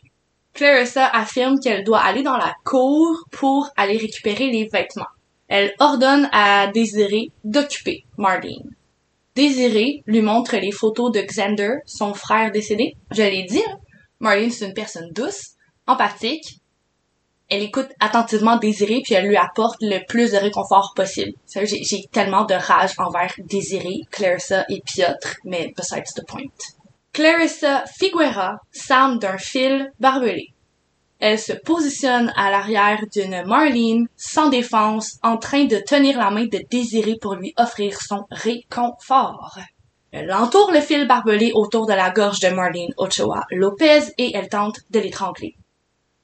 [0.53, 5.11] Clarissa affirme qu'elle doit aller dans la cour pour aller récupérer les vêtements.
[5.49, 8.71] Elle ordonne à Désiré d'occuper Marlene.
[9.35, 12.93] Désiré lui montre les photos de Xander, son frère décédé.
[13.11, 13.77] Je l'ai dit, hein,
[14.19, 15.55] Marlene c'est une personne douce,
[15.87, 16.59] empathique.
[17.49, 21.33] Elle écoute attentivement Désiré puis elle lui apporte le plus de réconfort possible.
[21.53, 26.43] J'ai tellement de rage envers Désiré, Clarissa et Piotr, mais besides the point.
[27.11, 30.52] Clarissa Figuera s'arme d'un fil barbelé.
[31.25, 36.47] Elle se positionne à l'arrière d'une Marlene sans défense en train de tenir la main
[36.47, 39.57] de Désiré pour lui offrir son réconfort.
[40.11, 44.49] Elle entoure le fil barbelé autour de la gorge de Marlene Ochoa Lopez et elle
[44.49, 45.55] tente de l'étrangler.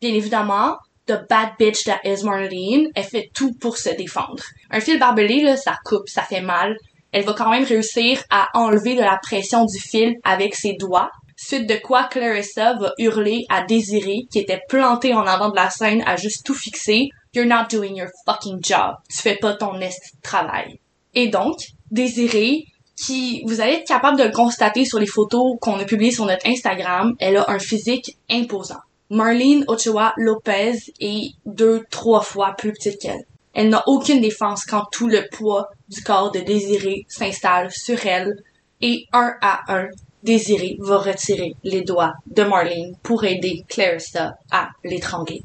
[0.01, 4.43] Bien évidemment, the bad bitch that is Marlene, elle fait tout pour se défendre.
[4.69, 6.75] Un fil barbelé, là, ça coupe, ça fait mal.
[7.13, 11.09] Elle va quand même réussir à enlever de la pression du fil avec ses doigts,
[11.41, 15.69] suite de quoi Clarissa va hurler à Désiré, qui était planté en avant de la
[15.69, 17.09] scène à juste tout fixer.
[17.33, 18.95] You're not doing your fucking job.
[19.09, 20.79] Tu fais pas ton esti de travail.
[21.13, 21.57] Et donc,
[21.91, 22.65] Désiré,
[22.97, 26.25] qui, vous allez être capable de le constater sur les photos qu'on a publiées sur
[26.25, 28.81] notre Instagram, elle a un physique imposant.
[29.09, 33.25] Marlene Ochoa Lopez est deux, trois fois plus petite qu'elle.
[33.53, 38.35] Elle n'a aucune défense quand tout le poids du corps de Désiré s'installe sur elle
[38.81, 39.87] et un à un,
[40.23, 45.43] Désiré va retirer les doigts de Marlene pour aider Clarissa à l'étrangler.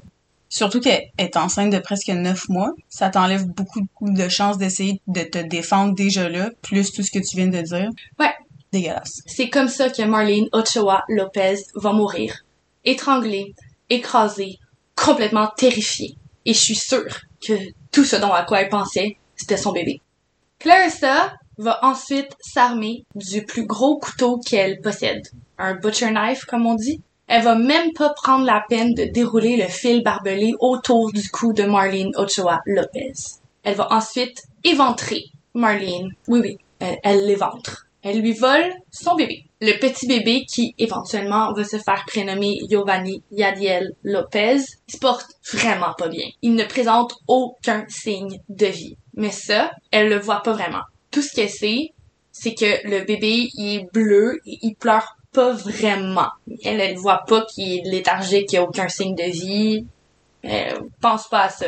[0.48, 2.72] Surtout qu'elle est enceinte de presque neuf mois.
[2.88, 7.18] Ça t'enlève beaucoup de chances d'essayer de te défendre déjà là, plus tout ce que
[7.18, 7.90] tu viens de dire.
[8.20, 8.32] Ouais.
[8.70, 9.20] Dégueulasse.
[9.26, 12.44] C'est comme ça que Marlene Ochoa Lopez va mourir.
[12.84, 13.54] Étranglée,
[13.90, 14.58] écrasée,
[14.94, 16.16] complètement terrifiée.
[16.44, 17.54] Et je suis sûre que
[17.90, 20.00] tout ce dont à quoi elle pensait, c'était son bébé.
[20.58, 25.22] Clarissa va ensuite s'armer du plus gros couteau qu'elle possède.
[25.58, 27.00] Un butcher knife, comme on dit.
[27.26, 31.52] Elle va même pas prendre la peine de dérouler le fil barbelé autour du cou
[31.52, 33.12] de Marlene Ochoa Lopez.
[33.62, 36.10] Elle va ensuite éventrer Marlene.
[36.28, 37.86] Oui, oui, elle, l'éventre.
[38.02, 39.46] Elle lui vole son bébé.
[39.62, 45.30] Le petit bébé qui, éventuellement, va se faire prénommer Giovanni Yadiel Lopez, il se porte
[45.50, 46.28] vraiment pas bien.
[46.42, 48.98] Il ne présente aucun signe de vie.
[49.14, 50.82] Mais ça, elle le voit pas vraiment.
[51.14, 51.92] Tout ce qu'elle sait,
[52.32, 56.26] c'est que le bébé, il est bleu et il pleure pas vraiment.
[56.64, 59.86] Elle, elle voit pas qu'il est léthargique, qu'il a aucun signe de vie.
[60.42, 61.66] Elle pense pas à ça.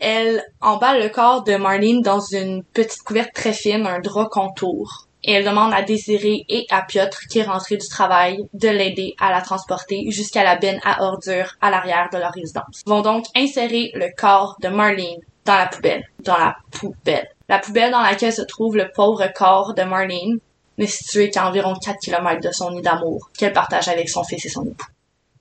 [0.00, 5.06] Elle emballe le corps de Marlene dans une petite couverte très fine, un drap contour.
[5.22, 9.14] Et elle demande à Désiré et à Piotr, qui est rentré du travail, de l'aider
[9.20, 12.82] à la transporter jusqu'à la benne à ordures à l'arrière de leur résidence.
[12.84, 16.02] Ils vont donc insérer le corps de Marlene dans la poubelle.
[16.24, 17.28] Dans la poubelle.
[17.52, 20.38] La poubelle dans laquelle se trouve le pauvre corps de Marlene
[20.78, 24.46] n'est située qu'à environ 4 km de son nid d'amour qu'elle partage avec son fils
[24.46, 24.86] et son époux.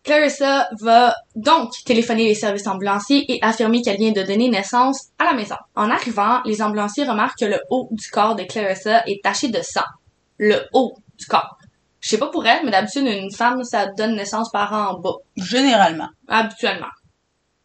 [0.04, 5.24] Clarissa va donc téléphoner les services ambulanciers et affirmer qu'elle vient de donner naissance à
[5.24, 5.56] la maison.
[5.78, 9.62] En arrivant, les ambulanciers remarquent que le haut du corps de Clarissa est taché de
[9.62, 9.80] sang.
[10.38, 11.56] Le haut du corps.
[12.02, 15.16] Je sais pas pour elle, mais d'habitude, une femme, ça donne naissance par en bas.
[15.38, 16.10] Généralement.
[16.28, 16.88] Habituellement.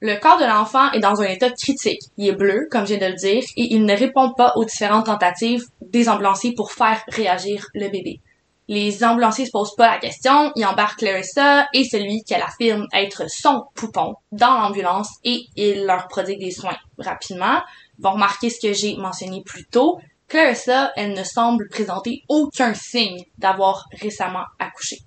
[0.07, 2.01] Le corps de l'enfant est dans un état critique.
[2.17, 4.65] Il est bleu, comme je viens de le dire, et il ne répond pas aux
[4.65, 8.21] différentes tentatives des ambulanciers pour faire réagir le bébé.
[8.69, 13.29] Les ambulanciers se posent pas la question, ils embarquent Clarissa et celui qu'elle affirme être
[13.29, 17.61] son poupon dans l'ambulance et ils leur prodiguent des soins rapidement.
[17.99, 19.99] Ils vont remarquer ce que j'ai mentionné plus tôt.
[20.29, 24.99] Clarissa, elle ne semble présenter aucun signe d'avoir récemment accouché.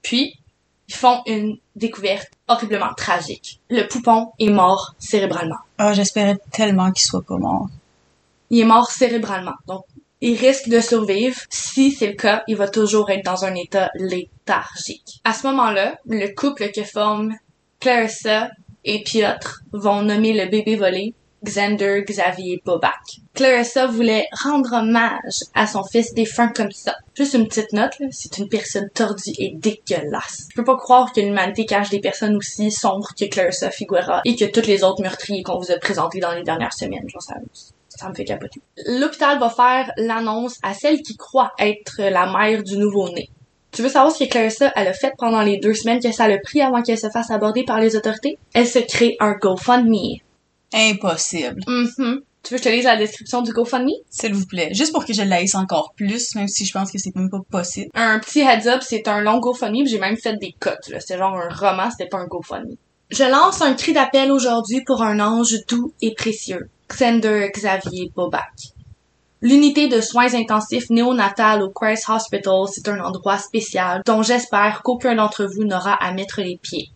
[0.00, 0.38] Puis,
[0.88, 3.60] ils font une découverte horriblement tragique.
[3.70, 5.58] Le poupon est mort cérébralement.
[5.78, 7.68] Ah, j'espérais tellement qu'il soit pas mort.
[8.50, 9.56] Il est mort cérébralement.
[9.66, 9.84] Donc,
[10.20, 11.38] il risque de survivre.
[11.50, 15.20] Si c'est le cas, il va toujours être dans un état léthargique.
[15.24, 17.34] À ce moment-là, le couple que forment
[17.80, 18.50] Clarissa
[18.84, 21.14] et Piotr vont nommer le bébé volé
[21.46, 23.20] Xander Xavier Bobak.
[23.34, 26.96] Clarissa voulait rendre hommage à son fils défunt comme ça.
[27.14, 30.48] Juste une petite note, c'est une personne tordue et dégueulasse.
[30.50, 34.36] Je peux pas croire que l'humanité cache des personnes aussi sombres que Clarissa Figuera et
[34.36, 37.08] que toutes les autres meurtriers qu'on vous a présentés dans les dernières semaines.
[37.08, 37.34] Genre, ça,
[37.88, 38.60] ça me fait capoter.
[38.86, 43.30] L'hôpital va faire l'annonce à celle qui croit être la mère du nouveau-né.
[43.72, 46.24] Tu veux savoir ce que Clarissa elle a fait pendant les deux semaines que ça
[46.24, 48.38] a pris avant qu'elle se fasse aborder par les autorités?
[48.54, 50.20] Elle se crée un GoFundMe.
[50.72, 51.60] Impossible.
[51.66, 52.20] Mhm.
[52.42, 53.90] Tu veux que je te lise la description du GoFundMe?
[54.08, 54.70] S'il vous plaît.
[54.72, 57.40] Juste pour que je l'aisse encore plus, même si je pense que c'est même pas
[57.50, 57.90] possible.
[57.94, 61.00] Un petit heads up, c'est un long GoFundMe, j'ai même fait des cotes, là.
[61.00, 62.76] C'était genre un roman, c'était pas un GoFundMe.
[63.10, 66.68] Je lance un cri d'appel aujourd'hui pour un ange doux et précieux.
[66.88, 68.52] Xander Xavier Bobak.
[69.42, 75.14] L'unité de soins intensifs néonatal au Christ Hospital, c'est un endroit spécial dont j'espère qu'aucun
[75.16, 76.90] d'entre vous n'aura à mettre les pieds.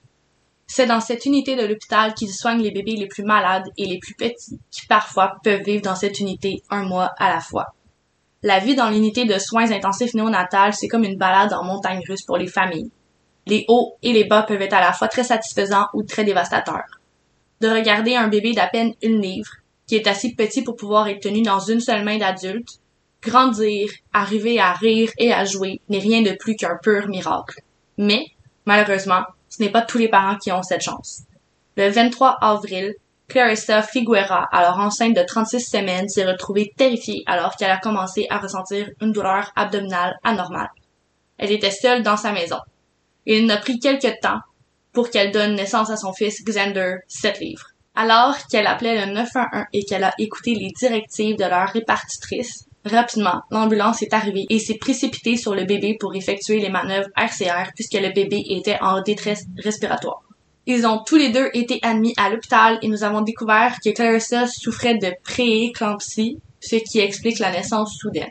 [0.72, 3.98] C'est dans cette unité de l'hôpital qu'ils soignent les bébés les plus malades et les
[3.98, 7.74] plus petits, qui parfois peuvent vivre dans cette unité un mois à la fois.
[8.44, 12.22] La vie dans l'unité de soins intensifs néonatal, c'est comme une balade en montagne russe
[12.24, 12.92] pour les familles.
[13.48, 17.00] Les hauts et les bas peuvent être à la fois très satisfaisants ou très dévastateurs.
[17.60, 19.50] De regarder un bébé d'à peine une livre,
[19.88, 22.78] qui est assez petit pour pouvoir être tenu dans une seule main d'adulte,
[23.20, 27.60] grandir, arriver à rire et à jouer n'est rien de plus qu'un pur miracle.
[27.98, 28.26] Mais,
[28.66, 31.24] malheureusement, ce n'est pas tous les parents qui ont cette chance.
[31.76, 32.94] Le 23 avril,
[33.28, 38.38] Clarissa Figuera, alors enceinte de 36 semaines, s'est retrouvée terrifiée alors qu'elle a commencé à
[38.38, 40.70] ressentir une douleur abdominale anormale.
[41.38, 42.58] Elle était seule dans sa maison.
[43.26, 44.40] Il n'a pris quelques temps
[44.92, 47.66] pour qu'elle donne naissance à son fils Xander, 7 livres.
[47.94, 53.42] Alors qu'elle appelait le 911 et qu'elle a écouté les directives de leur répartitrice, rapidement,
[53.50, 57.94] l'ambulance est arrivée et s'est précipitée sur le bébé pour effectuer les manœuvres RCR puisque
[57.94, 60.22] le bébé était en détresse respiratoire.
[60.66, 64.46] Ils ont tous les deux été admis à l'hôpital et nous avons découvert que Clarissa
[64.46, 68.30] souffrait de prééclampsie, ce qui explique la naissance soudaine.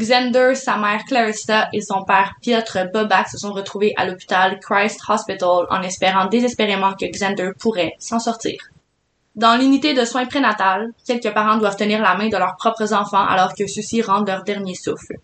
[0.00, 5.00] Xander, sa mère Clarissa et son père Piotr Bobak se sont retrouvés à l'hôpital Christ
[5.08, 8.71] Hospital en espérant désespérément que Xander pourrait s'en sortir.
[9.34, 13.24] Dans l'unité de soins prénatal, quelques parents doivent tenir la main de leurs propres enfants
[13.24, 15.14] alors que ceux-ci rendent leur dernier souffle.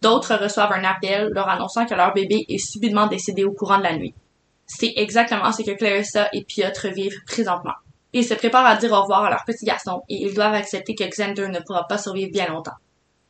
[0.00, 3.84] D'autres reçoivent un appel leur annonçant que leur bébé est subitement décédé au courant de
[3.84, 4.14] la nuit.
[4.66, 7.74] C'est exactement ce que Clarissa et Piotr vivent présentement.
[8.12, 10.96] Ils se préparent à dire au revoir à leur petit garçon et ils doivent accepter
[10.96, 12.72] que Xander ne pourra pas survivre bien longtemps.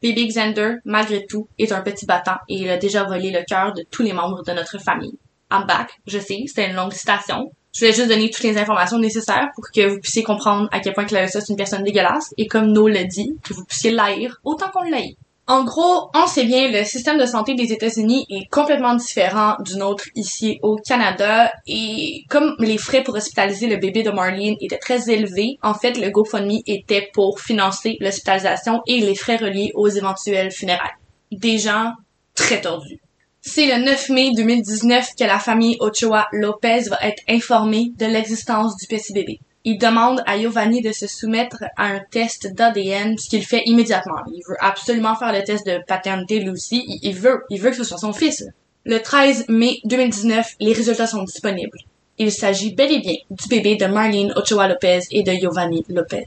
[0.00, 3.74] Bébé Xander, malgré tout, est un petit battant et il a déjà volé le cœur
[3.74, 5.18] de tous les membres de notre famille.
[5.52, 8.98] I'm back, je sais, c'était une longue citation, je voulais juste donner toutes les informations
[8.98, 12.46] nécessaires pour que vous puissiez comprendre à quel point Clarissa c'est une personne dégueulasse et
[12.46, 15.16] comme No l'a dit, que vous puissiez l'haïr autant qu'on l'haït.
[15.48, 19.76] En gros, on sait bien, le système de santé des États-Unis est complètement différent du
[19.76, 24.78] nôtre ici au Canada et comme les frais pour hospitaliser le bébé de Marlene étaient
[24.78, 29.88] très élevés, en fait, le GoFundMe était pour financer l'hospitalisation et les frais reliés aux
[29.88, 30.94] éventuels funérailles.
[31.32, 31.92] Des gens
[32.36, 33.01] très tordus.
[33.44, 38.76] C'est le 9 mai 2019 que la famille Ochoa Lopez va être informée de l'existence
[38.76, 39.40] du petit bébé.
[39.64, 44.22] Il demande à Giovanni de se soumettre à un test d'ADN, ce qu'il fait immédiatement.
[44.32, 46.84] Il veut absolument faire le test de paternité lui aussi.
[47.02, 48.44] Il, veut, il veut que ce soit son fils.
[48.84, 51.78] Le 13 mai 2019, les résultats sont disponibles.
[52.18, 56.26] Il s'agit bel et bien du bébé de Marlene Ochoa Lopez et de Giovanni Lopez.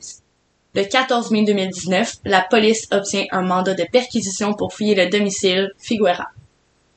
[0.74, 5.72] Le 14 mai 2019, la police obtient un mandat de perquisition pour fouiller le domicile
[5.78, 6.28] Figuera.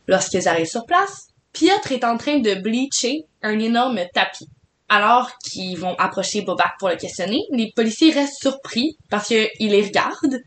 [0.08, 4.48] Lorsqu'ils arrivent sur place, Piotr est en train de bleacher un énorme tapis.
[4.88, 9.82] Alors qu'ils vont approcher Bobak pour le questionner, les policiers restent surpris parce qu'ils les
[9.82, 10.40] regardent,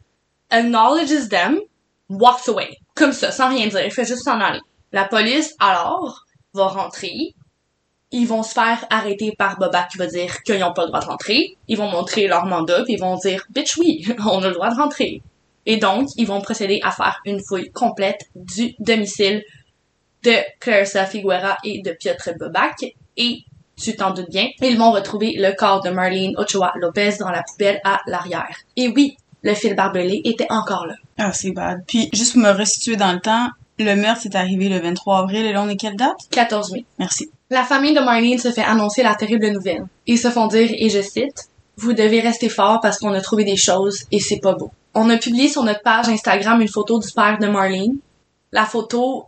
[0.49, 1.59] acknowledges them,
[2.09, 2.75] walks away.
[2.95, 4.59] Comme ça, sans rien dire, il fait juste s'en aller.
[4.91, 7.35] La police, alors, va rentrer.
[8.11, 11.01] Ils vont se faire arrêter par Bobak qui va dire qu'ils n'ont pas le droit
[11.01, 11.55] de rentrer.
[11.67, 14.71] Ils vont montrer leur mandat puis ils vont dire, bitch oui, on a le droit
[14.71, 15.21] de rentrer.
[15.65, 19.43] Et donc, ils vont procéder à faire une fouille complète du domicile
[20.23, 22.85] de Clarissa Figuera et de Piotr Bobak.
[23.17, 23.39] Et,
[23.77, 27.43] tu t'en doutes bien, ils vont retrouver le corps de Marlene Ochoa Lopez dans la
[27.43, 28.55] poubelle à l'arrière.
[28.77, 30.93] Et oui, le fil barbelé était encore là.
[31.17, 31.81] Ah, c'est bad.
[31.87, 33.49] Puis, juste pour me restituer dans le temps,
[33.79, 36.17] le meurtre est arrivé le 23 avril et là, on est quelle date?
[36.29, 36.85] 14 mai.
[36.99, 37.29] Merci.
[37.49, 39.85] La famille de Marlene se fait annoncer la terrible nouvelle.
[40.05, 43.43] Ils se font dire, et je cite, Vous devez rester fort parce qu'on a trouvé
[43.43, 44.71] des choses et c'est pas beau.
[44.93, 47.97] On a publié sur notre page Instagram une photo du père de Marlene.
[48.51, 49.27] La photo,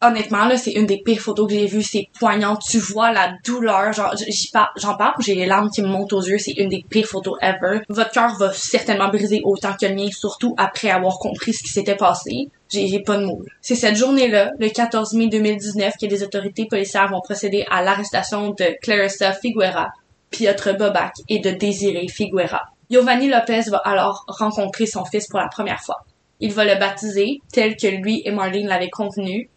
[0.00, 1.82] honnêtement, là, c'est une des pires photos que j'ai vues.
[1.82, 2.56] C'est poignant.
[2.56, 3.92] Tu vois la douleur.
[3.92, 6.38] J'en parle, j'ai les larmes qui me montent aux yeux.
[6.38, 7.80] C'est une des pires photos ever.
[7.88, 11.70] Votre cœur va certainement briser autant que le mien, surtout après avoir compris ce qui
[11.70, 12.48] s'était passé.
[12.68, 13.42] J'ai pas de mots.
[13.60, 18.50] C'est cette journée-là, le 14 mai 2019, que les autorités policières vont procéder à l'arrestation
[18.50, 19.88] de Clarissa Figuera,
[20.30, 22.62] Piotr Bobak et de Désiré Figuera.
[22.90, 26.04] Giovanni Lopez va alors rencontrer son fils pour la première fois.
[26.40, 29.48] Il va le baptiser tel que lui et Marlene l'avaient convenu,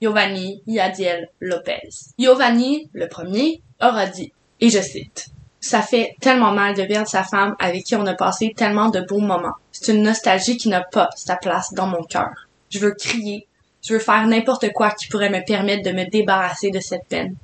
[0.00, 1.88] Giovanni Yadiel Lopez.
[2.18, 7.24] Giovanni, le premier, aura dit, et je cite, ça fait tellement mal de perdre sa
[7.24, 9.54] femme avec qui on a passé tellement de beaux moments.
[9.72, 12.30] C'est une nostalgie qui n'a pas sa place dans mon cœur.
[12.70, 13.48] Je veux crier.
[13.82, 17.34] Je veux faire n'importe quoi qui pourrait me permettre de me débarrasser de cette peine.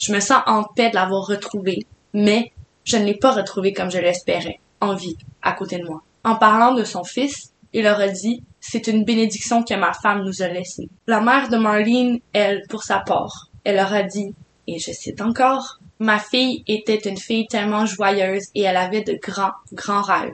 [0.00, 2.52] Je me sens en paix de l'avoir retrouvé, mais
[2.84, 6.02] je ne l'ai pas retrouvé comme je l'espérais, en vie, à côté de moi.
[6.24, 10.24] En parlant de son fils, il leur a dit, c'est une bénédiction que ma femme
[10.24, 10.88] nous a laissée.
[11.06, 14.34] La mère de Marlene, elle, pour sa part, elle leur a dit,
[14.66, 19.18] et je cite encore, ma fille était une fille tellement joyeuse et elle avait de
[19.22, 20.32] grands, grands rêves.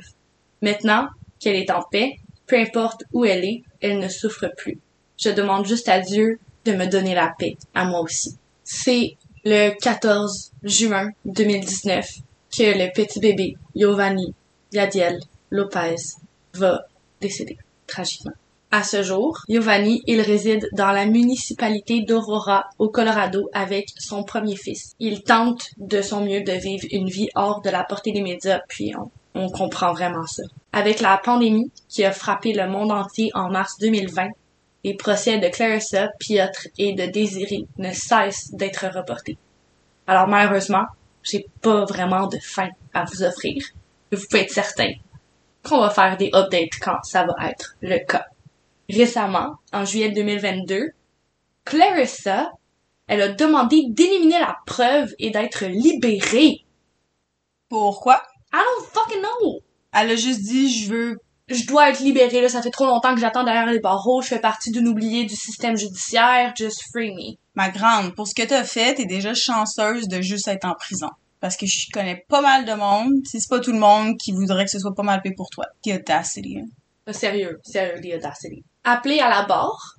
[0.62, 4.78] Maintenant qu'elle est en paix, peu importe où elle est, elle ne souffre plus.
[5.18, 8.36] Je demande juste à Dieu de me donner la paix, à moi aussi.
[8.64, 12.06] C'est le 14 juin 2019
[12.58, 14.34] que le petit bébé Giovanni
[14.72, 15.94] Yadiel Lopez
[16.54, 16.80] va
[17.20, 17.56] décéder
[17.86, 18.32] tragiquement.
[18.72, 24.56] À ce jour, Giovanni, il réside dans la municipalité d'Aurora, au Colorado, avec son premier
[24.56, 24.92] fils.
[24.98, 28.60] Il tente de son mieux de vivre une vie hors de la portée des médias,
[28.68, 29.08] puis on,
[29.40, 30.42] on comprend vraiment ça.
[30.72, 34.30] Avec la pandémie qui a frappé le monde entier en mars 2020,
[34.82, 39.38] les procès de Clarissa, Piotr et de Désiré ne cessent d'être reportés.
[40.08, 40.86] Alors malheureusement,
[41.30, 43.62] j'ai pas vraiment de fin à vous offrir.
[44.12, 44.90] Vous pouvez être certain
[45.62, 48.26] qu'on va faire des updates quand ça va être le cas.
[48.88, 50.90] Récemment, en juillet 2022,
[51.64, 52.50] Clarissa,
[53.06, 56.64] elle a demandé d'éliminer la preuve et d'être libérée.
[57.68, 58.22] Pourquoi?
[58.52, 59.60] I don't fucking know!
[59.92, 61.18] Elle a juste dit, je veux...
[61.48, 64.28] Je dois être libérée, là, ça fait trop longtemps que j'attends derrière les barreaux, je
[64.28, 67.36] fais partie d'une oubliée du système judiciaire, just free me.
[67.58, 71.08] Ma grande, pour ce que t'as fait, t'es déjà chanceuse de juste être en prison.
[71.40, 74.30] Parce que je connais pas mal de monde, si c'est pas tout le monde qui
[74.30, 75.64] voudrait que ce soit pas mal payé pour toi.
[75.84, 76.58] The audacity.
[77.08, 78.62] Euh, Sérieux, sérieux, the audacity.
[78.84, 79.96] Appelé à la barre,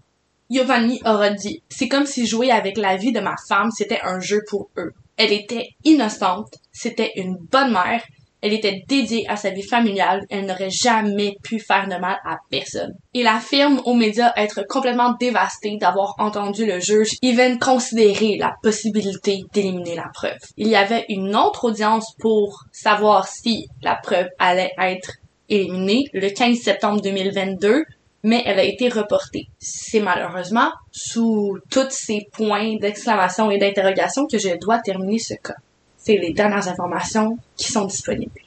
[0.49, 4.22] Giovanni aura dit, c'est comme si jouer avec la vie de ma femme, c'était un
[4.22, 4.93] jeu pour eux.
[5.18, 8.05] Elle était innocente, c'était une bonne mère,
[8.42, 12.38] elle était dédiée à sa vie familiale, elle n'aurait jamais pu faire de mal à
[12.50, 12.94] personne.
[13.14, 19.44] Il affirme aux médias être complètement dévasté d'avoir entendu le juge even considérer la possibilité
[19.54, 20.38] d'éliminer la preuve.
[20.58, 25.14] Il y avait une autre audience pour savoir si la preuve allait être
[25.50, 27.84] éliminée le 15 septembre 2022,
[28.24, 29.48] mais elle a été reportée.
[29.60, 35.56] C'est malheureusement sous tous ces points d'exclamation et d'interrogation que je dois terminer ce cas.
[36.10, 38.41] C'est les dernières informations qui sont disponibles.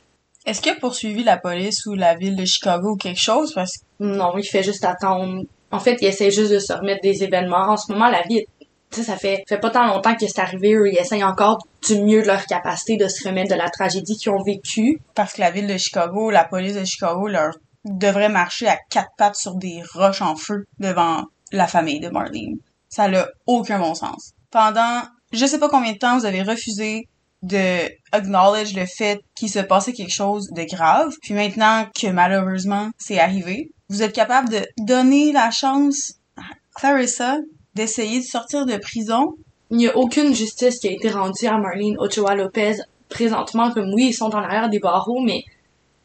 [0.44, 3.54] Est-ce qu'il a poursuivi la police ou la ville de Chicago ou quelque chose?
[3.54, 5.44] Parce Non, il fait juste attendre.
[5.70, 7.68] En fait, il essaie juste de se remettre des événements.
[7.68, 8.44] En ce moment, la vie,
[8.90, 10.74] tu ça fait, fait pas tant longtemps que c'est arrivé.
[10.74, 14.16] Eux, ils essayent encore du mieux de leur capacité de se remettre de la tragédie
[14.16, 15.00] qu'ils ont vécue.
[15.14, 17.52] parce que la ville de Chicago, la police de Chicago, leur
[17.84, 22.58] devrait marcher à quatre pattes sur des roches en feu devant la famille de Marlene.
[22.88, 24.32] Ça n'a aucun bon sens.
[24.50, 25.02] Pendant
[25.32, 27.08] je sais pas combien de temps vous avez refusé
[27.42, 32.90] de acknowledge le fait qu'il se passait quelque chose de grave, puis maintenant que malheureusement
[32.98, 36.42] c'est arrivé, vous êtes capable de donner la chance à
[36.74, 37.38] Clarissa
[37.74, 39.34] d'essayer de sortir de prison
[39.70, 42.76] Il n'y a aucune justice qui a été rendue à Marlene Ochoa Lopez
[43.08, 45.44] présentement, comme oui, ils sont en arrière des barreaux, mais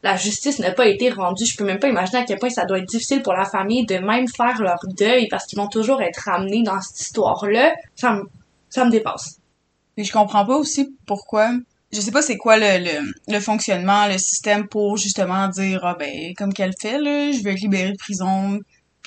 [0.02, 1.44] la justice n'a pas été rendue.
[1.44, 3.84] Je peux même pas imaginer à quel point ça doit être difficile pour la famille
[3.86, 7.74] de même faire leur deuil parce qu'ils vont toujours être ramenés dans cette histoire-là.
[7.96, 8.22] Ça me,
[8.68, 9.37] ça me dépasse.
[9.98, 11.50] Puis je comprends pas aussi pourquoi.
[11.92, 15.96] Je sais pas c'est quoi le, le, le fonctionnement, le système pour justement dire ah
[15.98, 18.60] ben comme qu'elle fait là, je veux être libérée de prison,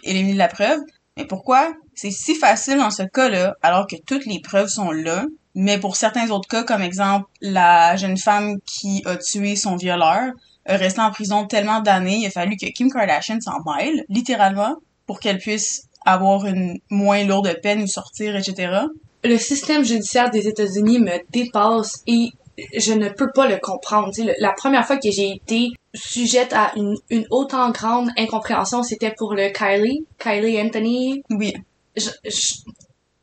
[0.04, 0.82] éliminer la preuve.
[1.16, 1.72] Mais pourquoi?
[1.96, 5.24] C'est si facile dans ce cas-là alors que toutes les preuves sont là?
[5.56, 10.34] Mais pour certains autres cas, comme exemple la jeune femme qui a tué son violeur,
[10.66, 14.76] est restée en prison tellement d'années, il a fallu que Kim Kardashian s'en mêle, littéralement,
[15.08, 18.88] pour qu'elle puisse avoir une moins lourde peine ou sortir, etc.
[19.24, 22.30] Le système judiciaire des États-Unis me dépasse et
[22.76, 24.10] je ne peux pas le comprendre.
[24.14, 28.10] Tu sais, le- la première fois que j'ai été sujette à une, une autant grande
[28.18, 31.24] incompréhension, c'était pour le Kylie, Kylie Anthony.
[31.30, 31.54] Oui.
[31.96, 32.56] Je, je-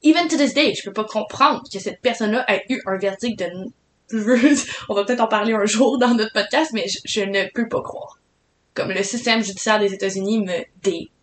[0.03, 3.39] even to this day, je peux pas comprendre que cette personne-là ait eu un verdict
[3.39, 3.47] de...
[4.89, 7.69] On va peut-être en parler un jour dans notre podcast, mais je, je ne peux
[7.69, 8.19] pas croire.
[8.75, 10.63] Comme le système judiciaire des États-Unis me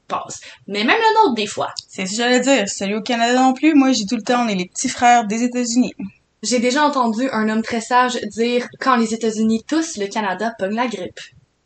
[0.08, 0.42] dépasse.
[0.68, 1.70] Mais même le nôtre, des fois.
[1.88, 2.70] C'est ce que j'allais dire.
[2.70, 3.74] Celui au Canada non plus.
[3.74, 5.94] Moi, j'ai tout le temps, on est les petits frères des États-Unis.
[6.44, 10.76] J'ai déjà entendu un homme très sage dire quand les États-Unis toussent, le Canada pogne
[10.76, 11.20] la grippe.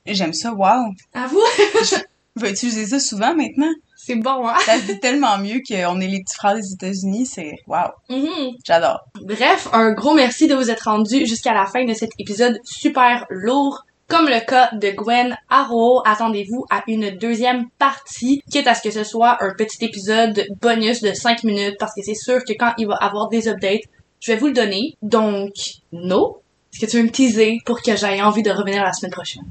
[0.05, 0.93] J'aime ça, wow.
[1.13, 1.41] À vous?
[2.37, 3.71] On va utiliser ça souvent maintenant.
[3.97, 4.55] C'est bon, hein?
[4.65, 7.25] Ça se dit tellement mieux qu'on est les petits frères des États-Unis.
[7.25, 7.89] C'est wow.
[8.09, 8.53] Mhm.
[8.65, 9.01] J'adore.
[9.21, 13.25] Bref, un gros merci de vous être rendu jusqu'à la fin de cet épisode super
[13.29, 13.83] lourd.
[14.10, 18.89] Comme le cas de Gwen Arrow, attendez-vous à une deuxième partie, quitte à ce que
[18.89, 22.74] ce soit un petit épisode bonus de 5 minutes, parce que c'est sûr que quand
[22.80, 23.84] il va avoir des updates,
[24.20, 24.95] je vais vous le donner.
[25.03, 25.51] Donc,
[25.91, 26.41] no.
[26.74, 29.45] Est-ce que tu veux me teaser pour que j'aie envie de revenir la semaine prochaine?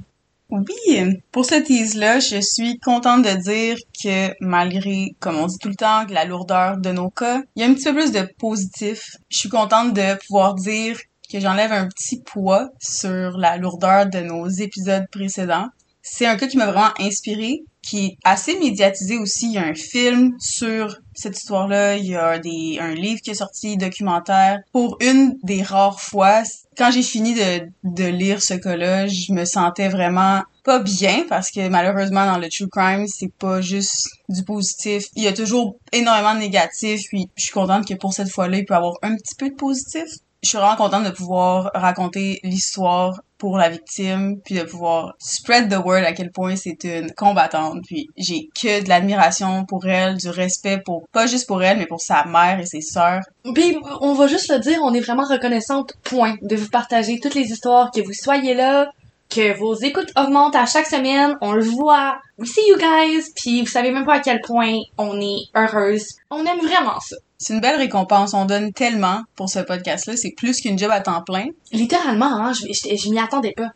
[0.51, 5.69] Oui, pour ce tease-là, je suis contente de dire que malgré, comme on dit tout
[5.69, 8.27] le temps, la lourdeur de nos cas, il y a un petit peu plus de
[8.39, 9.17] positif.
[9.29, 10.99] Je suis contente de pouvoir dire
[11.31, 15.69] que j'enlève un petit poids sur la lourdeur de nos épisodes précédents.
[16.03, 19.49] C'est un cas qui m'a vraiment inspiré, qui est assez médiatisé aussi.
[19.49, 23.31] Il y a un film sur cette histoire-là, il y a des, un livre qui
[23.31, 24.61] est sorti, documentaire.
[24.73, 26.43] Pour une des rares fois,
[26.77, 31.51] quand j'ai fini de, de lire ce cas-là, je me sentais vraiment pas bien parce
[31.51, 35.07] que malheureusement dans le true crime, c'est pas juste du positif.
[35.17, 38.59] Il y a toujours énormément de négatifs, puis je suis contente que pour cette fois-là,
[38.59, 40.05] il peut y avoir un petit peu de positif.
[40.43, 45.71] Je suis vraiment contente de pouvoir raconter l'histoire pour la victime, puis de pouvoir spread
[45.71, 47.83] the word à quel point c'est une combattante.
[47.87, 51.87] Puis j'ai que de l'admiration pour elle, du respect pour pas juste pour elle, mais
[51.87, 53.23] pour sa mère et ses sœurs.
[53.55, 57.35] Puis, on va juste le dire, on est vraiment reconnaissante, point, de vous partager toutes
[57.35, 58.91] les histoires, que vous soyez là,
[59.31, 62.19] que vos écoutes augmentent à chaque semaine, on le voit.
[62.39, 66.07] We see you guys, puis vous savez même pas à quel point on est heureuse.
[66.31, 67.17] On aime vraiment ça.
[67.39, 68.35] C'est une belle récompense.
[68.35, 70.17] On donne tellement pour ce podcast-là.
[70.17, 71.47] C'est plus qu'une job à temps plein.
[71.73, 73.71] Littéralement, hein, je, je, je m'y attendais pas.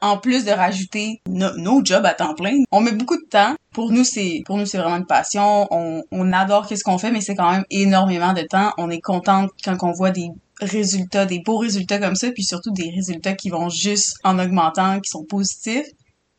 [0.00, 3.54] En plus de rajouter no- nos jobs à temps plein, on met beaucoup de temps.
[3.72, 5.66] Pour nous, c'est pour nous c'est vraiment une passion.
[5.70, 8.72] On, on adore qu'est-ce qu'on fait, mais c'est quand même énormément de temps.
[8.76, 10.28] On est contente quand on voit des
[10.60, 15.00] résultats, des beaux résultats comme ça, puis surtout des résultats qui vont juste en augmentant,
[15.00, 15.86] qui sont positifs.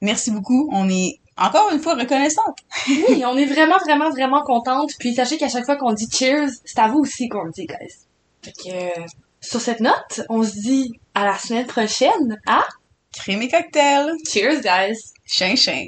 [0.02, 0.70] Merci beaucoup.
[0.72, 2.60] On est encore une fois reconnaissante.
[2.88, 4.92] Oui, on est vraiment, vraiment, vraiment contente.
[5.00, 7.66] Puis sachez qu'à chaque fois qu'on dit cheers, c'est à vous aussi qu'on le dit,
[7.66, 8.06] guys.
[8.44, 9.06] Fait que, euh,
[9.42, 12.40] sur cette note, on se dit à la semaine prochaine.
[13.14, 14.14] Crème et cocktail.
[14.28, 14.98] cheers, guys!
[15.26, 15.88] Chien, chien.